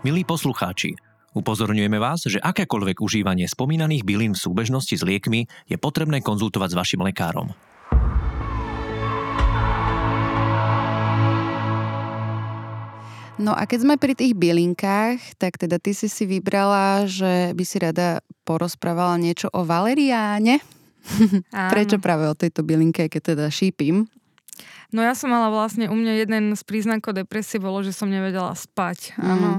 [0.07, 0.95] Milí poslucháči,
[1.35, 6.79] Upozorňujeme vás, že akékoľvek užívanie spomínaných bylín v súbežnosti s liekmi je potrebné konzultovať s
[6.79, 7.51] vašim lekárom.
[13.37, 17.63] No a keď sme pri tých bylinkách, tak teda ty si si vybrala, že by
[17.63, 20.57] si rada porozprávala niečo o valeriáne.
[21.73, 24.09] Prečo práve o tejto bylinke, keď teda šípim?
[24.95, 28.55] No ja som mala vlastne, u mňa jeden z príznakov depresie bolo, že som nevedela
[28.55, 29.19] spať.
[29.19, 29.27] Mm.
[29.27, 29.51] Áno.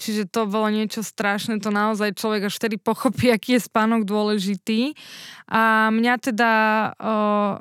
[0.00, 4.96] Čiže to bolo niečo strašné, to naozaj človek až vtedy pochopí, aký je spánok dôležitý.
[5.52, 6.52] A mňa teda,
[6.96, 7.14] o,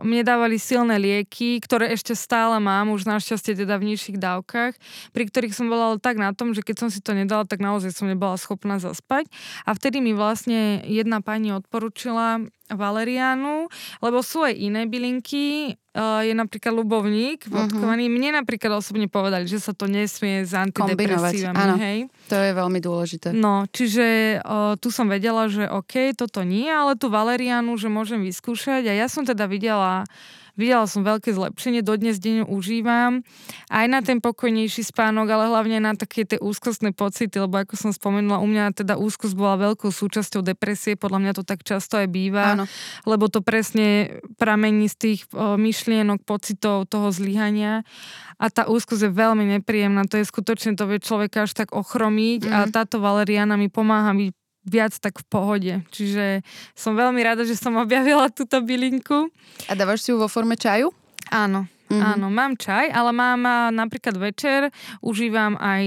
[0.07, 4.79] mne dávali silné lieky, ktoré ešte stále mám, už našťastie teda v nižších dávkach,
[5.11, 7.91] pri ktorých som bola tak na tom, že keď som si to nedala, tak naozaj
[7.91, 9.27] som nebola schopná zaspať.
[9.67, 13.67] A vtedy mi vlastne jedna pani odporučila valeriánu,
[13.99, 17.51] lebo sú aj iné bylinky, uh, je napríklad ľubovník mhm.
[17.51, 18.05] vodkovaný.
[18.07, 18.17] Uh-huh.
[18.17, 21.79] Mne napríklad osobne povedali, že sa to nesmie s antidepresívami.
[21.79, 21.97] Hej.
[22.31, 23.27] To je veľmi dôležité.
[23.35, 28.23] No, čiže uh, tu som vedela, že OK, toto nie, ale tú valeriánu, že môžem
[28.23, 30.07] vyskúšať a ja som teda videla
[30.61, 33.25] Videla som veľké zlepšenie, dodnes deň užívam.
[33.73, 37.89] Aj na ten pokojnejší spánok, ale hlavne na také tie úzkostné pocity, lebo ako som
[37.89, 42.05] spomenula, u mňa teda úzkosť bola veľkou súčasťou depresie, podľa mňa to tak často aj
[42.13, 42.69] býva, Áno.
[43.09, 47.81] lebo to presne pramení z tých o, myšlienok, pocitov toho zlyhania
[48.37, 52.45] a tá úzkosť je veľmi nepríjemná, to je skutočne, to vie človeka až tak ochromiť
[52.45, 52.53] mm.
[52.53, 52.69] a mhm.
[52.69, 55.73] táto valeriana mi pomáha byť viac tak v pohode.
[55.89, 56.45] Čiže
[56.77, 59.29] som veľmi rada, že som objavila túto bylinku.
[59.67, 60.93] A dávaš si ju vo forme čaju?
[61.31, 61.65] Áno.
[61.91, 62.11] Mm-hmm.
[62.15, 63.43] Áno, mám čaj, ale mám
[63.75, 64.71] napríklad večer,
[65.03, 65.85] užívam aj,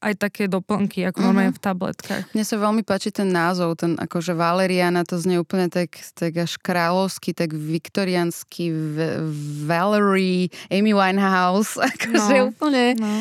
[0.00, 1.36] aj také doplnky, ako mm-hmm.
[1.36, 2.24] máme v tabletkách.
[2.32, 6.56] Mne sa veľmi páči ten názov, ten akože Valeriana, to znie úplne tak, tak až
[6.56, 8.72] kráľovský, tak viktoriánsky
[9.68, 13.12] Valerie, Amy Winehouse, akože no, úplne no.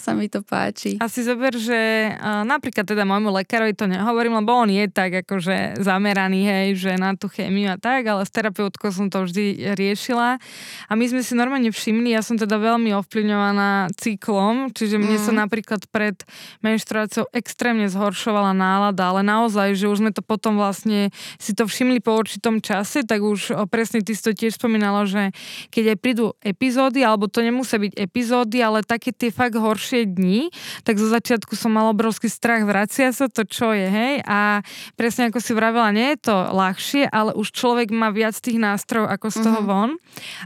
[0.00, 0.96] sa mi to páči.
[1.04, 2.16] A si zober, že
[2.48, 7.12] napríklad teda môjmu lekárovi to nehovorím, lebo on je tak akože zameraný, hej, že na
[7.12, 10.40] tú chémiu a tak, ale s terapeutkou som to vždy riešila
[10.88, 15.24] a my sme si normálne všimli, ja som teda veľmi ovplyvňovaná cyklom, čiže mne mm.
[15.26, 16.16] sa napríklad pred
[16.62, 21.10] menštruáciou extrémne zhoršovala nálada, ale naozaj, že už sme to potom vlastne
[21.42, 25.34] si to všimli po určitom čase, tak už presne ty si to tiež spomínala, že
[25.74, 30.54] keď aj prídu epizódy, alebo to nemusia byť epizódy, ale také tie fakt horšie dni,
[30.86, 34.62] tak zo začiatku som mal obrovský strach, vracia sa to, čo je, hej, a
[34.94, 39.08] presne ako si vravela, nie je to ľahšie, ale už človek má viac tých nástrojov
[39.10, 39.72] ako z toho mm-hmm.
[39.72, 39.90] von.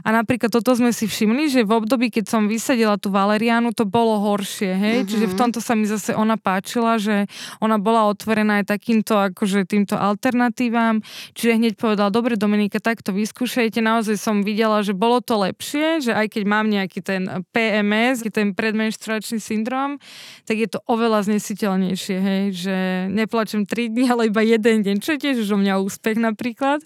[0.01, 3.83] A napríklad toto sme si všimli, že v období, keď som vysadila tú valeriánu, to
[3.83, 4.95] bolo horšie, hej?
[5.03, 5.09] Mm-hmm.
[5.11, 7.27] Čiže v tomto sa mi zase ona páčila, že
[7.59, 11.03] ona bola otvorená aj takýmto, akože týmto alternatívam.
[11.35, 13.83] Čiže hneď povedala, dobre Dominika, tak to vyskúšajte.
[13.83, 18.55] Naozaj som videla, že bolo to lepšie, že aj keď mám nejaký ten PMS, ten
[18.55, 19.99] predmenštruačný syndrom,
[20.47, 22.43] tak je to oveľa znesiteľnejšie, hej?
[22.55, 22.77] Že
[23.11, 26.79] neplačem 3 dní, ale iba jeden deň, čo je tiež už o mňa úspech napríklad.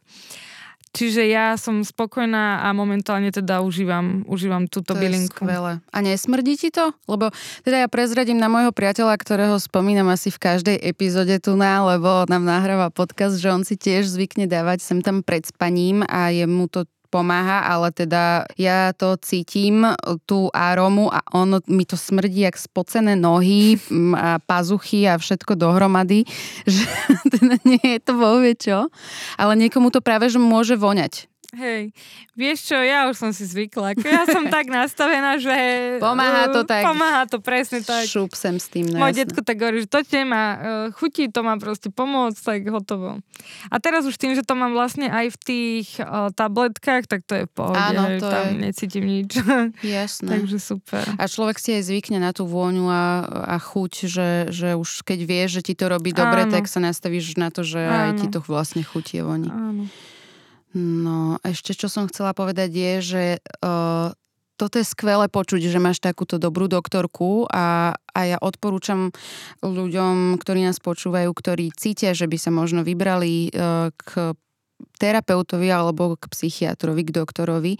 [0.90, 5.46] Čiže ja som spokojná a momentálne teda užívam, užívam túto to bylinku.
[5.46, 5.80] Skvelé.
[5.94, 6.92] A nesmrdí ti to?
[7.06, 7.30] Lebo
[7.62, 12.26] teda ja prezradím na môjho priateľa, ktorého spomínam asi v každej epizóde tu na, lebo
[12.26, 16.50] nám nahráva podcast, že on si tiež zvykne dávať sem tam pred spaním a je
[16.50, 19.86] mu to pomáha, ale teda ja to cítim,
[20.26, 23.78] tú arómu a ono mi to smrdí jak spocené nohy
[24.18, 26.26] a pazuchy a všetko dohromady,
[26.70, 26.86] že
[27.30, 28.90] teda nie je to vie čo.
[29.38, 31.29] Ale niekomu to práve, že môže voňať.
[31.50, 31.98] Hej,
[32.38, 33.98] vieš čo, ja už som si zvykla.
[34.06, 35.58] Ja som tak nastavená, že...
[35.98, 36.86] Pomáha to tak.
[36.86, 38.06] Pomáha to presne tak.
[38.06, 38.86] Šup sem s tým.
[38.86, 40.62] No Môj detko tak hovorí, že to te má, uh,
[40.94, 43.18] chutí, to má proste pomôcť, tak hotovo.
[43.74, 47.42] A teraz už tým, že to mám vlastne aj v tých uh, tabletkách, tak to
[47.42, 47.82] je v pohode.
[47.82, 48.62] Áno, to tam je...
[48.70, 49.42] necítim nič.
[49.82, 50.30] Jasné.
[50.30, 51.02] Takže super.
[51.18, 55.20] A človek si aj zvykne na tú vôňu a, a chuť, že, že už keď
[55.26, 56.54] vieš, že ti to robí dobre, Áno.
[56.54, 57.98] tak sa nastavíš na to, že Áno.
[58.06, 59.50] aj ti to vlastne chutí voní.
[59.50, 59.90] Áno.
[60.78, 63.24] No, ešte čo som chcela povedať je, že
[63.66, 64.14] uh,
[64.60, 69.10] toto je skvelé počuť, že máš takúto dobrú doktorku a, a ja odporúčam
[69.64, 74.38] ľuďom, ktorí nás počúvajú, ktorí cítia, že by sa možno vybrali uh, k
[75.00, 77.74] terapeutovi alebo k psychiatrovi, k doktorovi,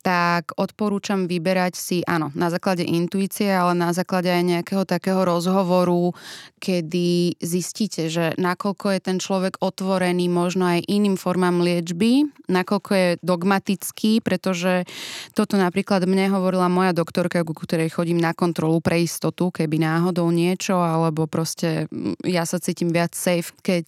[0.00, 6.16] tak odporúčam vyberať si, áno, na základe intuície, ale na základe aj nejakého takého rozhovoru,
[6.56, 13.08] kedy zistíte, že nakoľko je ten človek otvorený možno aj iným formám liečby, nakoľko je
[13.20, 14.88] dogmatický, pretože
[15.36, 20.28] toto napríklad mne hovorila moja doktorka, ku ktorej chodím na kontrolu pre istotu, keby náhodou
[20.32, 23.86] niečo, alebo proste mm, ja sa cítim viac safe, keď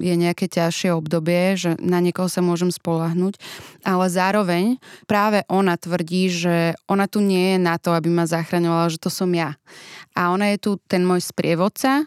[0.00, 3.36] je nejaké ťažšie obdobie, že na niekoho sa môžem spolahnuť,
[3.84, 4.80] ale zároveň
[5.10, 9.10] práve ona tvrdí, že ona tu nie je na to, aby ma zachraňovala, že to
[9.10, 9.58] som ja.
[10.14, 12.06] A ona je tu ten môj sprievodca,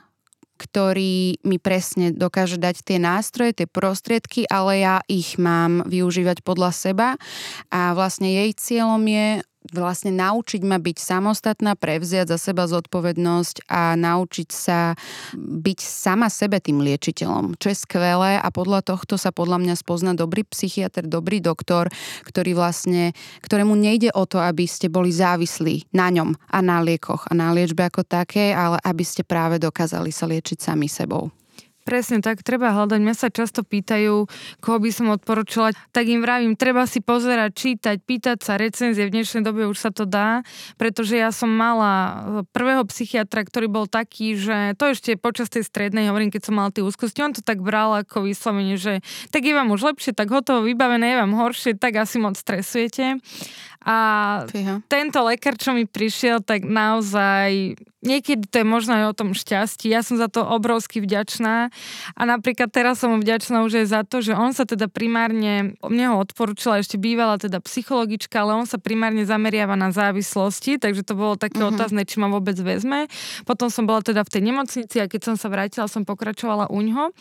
[0.55, 6.71] ktorý mi presne dokáže dať tie nástroje, tie prostriedky, ale ja ich mám využívať podľa
[6.71, 7.19] seba.
[7.67, 13.95] A vlastne jej cieľom je vlastne naučiť ma byť samostatná, prevziať za seba zodpovednosť a
[13.95, 14.97] naučiť sa
[15.37, 20.11] byť sama sebe tým liečiteľom, čo je skvelé a podľa tohto sa podľa mňa spozna
[20.11, 21.87] dobrý psychiatr, dobrý doktor,
[22.27, 27.29] ktorý vlastne, ktorému nejde o to, aby ste boli závislí na ňom a na liekoch
[27.29, 31.42] a na liečbe ako také, ale aby ste práve dokázali sa liečiť sami sebou.
[31.83, 32.99] Presne tak, treba hľadať.
[33.03, 34.23] Mňa sa často pýtajú,
[34.63, 35.75] koho by som odporúčala.
[35.91, 39.03] Tak im vravím, treba si pozerať, čítať, pýtať sa recenzie.
[39.03, 40.47] V dnešnej dobe už sa to dá,
[40.79, 42.23] pretože ja som mala
[42.55, 46.71] prvého psychiatra, ktorý bol taký, že to ešte počas tej strednej, hovorím, keď som mala
[46.71, 49.03] tie úzkosti, on to tak bral ako vyslovene, že
[49.35, 53.19] tak je vám už lepšie, tak hotovo, vybavené, je vám horšie, tak asi moc stresujete.
[53.83, 53.97] A
[54.47, 54.79] Fíha.
[54.87, 59.87] tento lekár, čo mi prišiel, tak naozaj niekedy to je možno aj o tom šťastí.
[59.87, 61.71] Ja som za to obrovsky vďačná.
[62.13, 65.79] A napríklad teraz som mu vďačná už aj za to, že on sa teda primárne,
[65.79, 71.07] mne ho odporúčila ešte bývala teda psychologička, ale on sa primárne zameriava na závislosti, takže
[71.07, 71.71] to bolo také uh-huh.
[71.71, 73.07] otázne, či ma vôbec vezme.
[73.47, 76.79] Potom som bola teda v tej nemocnici a keď som sa vrátila, som pokračovala u
[76.83, 77.15] ňoho.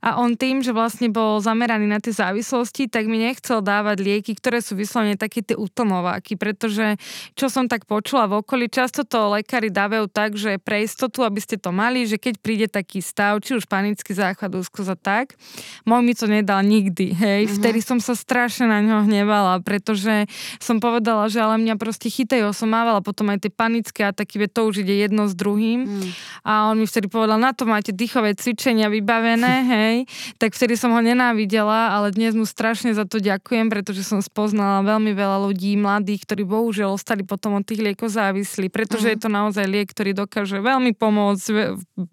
[0.00, 4.38] A on tým, že vlastne bol zameraný na tie závislosti, tak mi nechcel dávať lieky,
[4.38, 6.96] ktoré sú vyslovene také tie útlmo Slováky, pretože
[7.36, 11.36] čo som tak počula v okolí, často to lekári dávajú tak, že pre istotu, aby
[11.44, 15.36] ste to mali, že keď príde taký stav, či už panický záchvat, úzko za tak,
[15.84, 17.44] môj mi to nedal nikdy, hej.
[17.44, 17.56] Mm-hmm.
[17.60, 20.24] Vtedy som sa strašne na ňo hnevala, pretože
[20.56, 24.50] som povedala, že ale mňa proste chytajú, som mávala potom aj tie panické ataky, veď
[24.56, 25.84] to už ide jedno s druhým.
[25.84, 26.08] Mm.
[26.48, 29.96] A on mi vtedy povedal, na to máte dýchové cvičenia vybavené, hej.
[30.40, 34.80] Tak vtedy som ho nenávidela, ale dnes mu strašne za to ďakujem, pretože som spoznala
[34.80, 39.12] veľmi veľa ľudí, mladých, ktorí bohužiaľ ostali potom od tých liekov závislí, pretože mm.
[39.12, 41.46] je to naozaj liek, ktorý dokáže veľmi pomôcť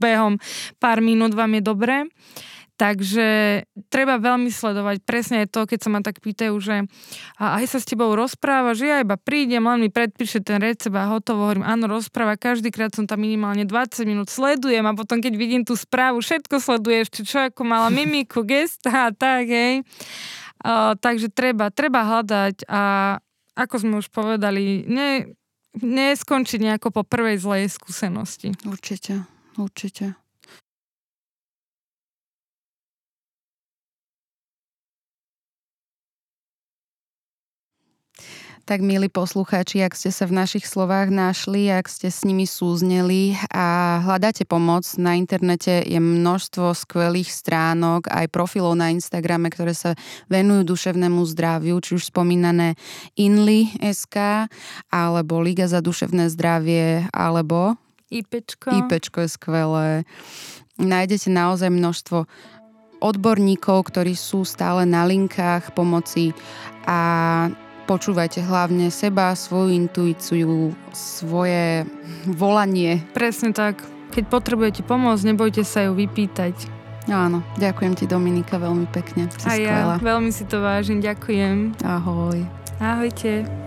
[0.01, 0.41] behom
[0.81, 1.97] pár minút vám je dobré.
[2.77, 3.27] Takže
[3.89, 6.85] treba veľmi sledovať presne to, keď sa ma tak pýtajú, že
[7.41, 10.93] a aj sa s tebou rozpráva, že ja iba prídem, len mi predpíše ten recept
[10.93, 11.49] a hotovo.
[11.49, 15.73] Hovorím, áno, rozpráva, každýkrát som tam minimálne 20 minút sledujem a potom keď vidím tú
[15.73, 19.81] správu, všetko sleduje ešte čo ako mala mimiku, gesta a tak, hej.
[20.61, 23.17] Uh, takže treba, treba hľadať a
[23.57, 25.33] ako sme už povedali, ne,
[25.81, 28.53] neskončiť nejako po prvej zlej skúsenosti.
[28.69, 29.25] Určite,
[29.57, 30.13] určite.
[38.67, 43.39] Tak milí poslucháči, ak ste sa v našich slovách našli, ak ste s nimi súzneli
[43.47, 49.95] a hľadáte pomoc, na internete je množstvo skvelých stránok, aj profilov na Instagrame, ktoré sa
[50.27, 52.75] venujú duševnému zdraviu, či už spomínané
[53.15, 54.51] Inly.sk,
[54.91, 57.79] alebo Liga za duševné zdravie, alebo
[58.11, 58.67] IPčko.
[58.83, 59.87] IPčko je skvelé.
[60.75, 62.27] Nájdete naozaj množstvo
[62.99, 66.35] odborníkov, ktorí sú stále na linkách pomoci
[66.83, 66.99] a
[67.87, 71.87] Počúvajte hlavne seba, svoju intuíciu, svoje
[72.27, 72.99] volanie.
[73.15, 73.79] Presne tak.
[74.11, 76.53] Keď potrebujete pomôcť, nebojte sa ju vypýtať.
[77.07, 79.31] Áno, ďakujem ti Dominika veľmi pekne.
[79.39, 79.95] Si A skvelá.
[79.95, 81.79] ja veľmi si to vážim, ďakujem.
[81.87, 82.43] Ahoj.
[82.83, 83.66] Ahojte.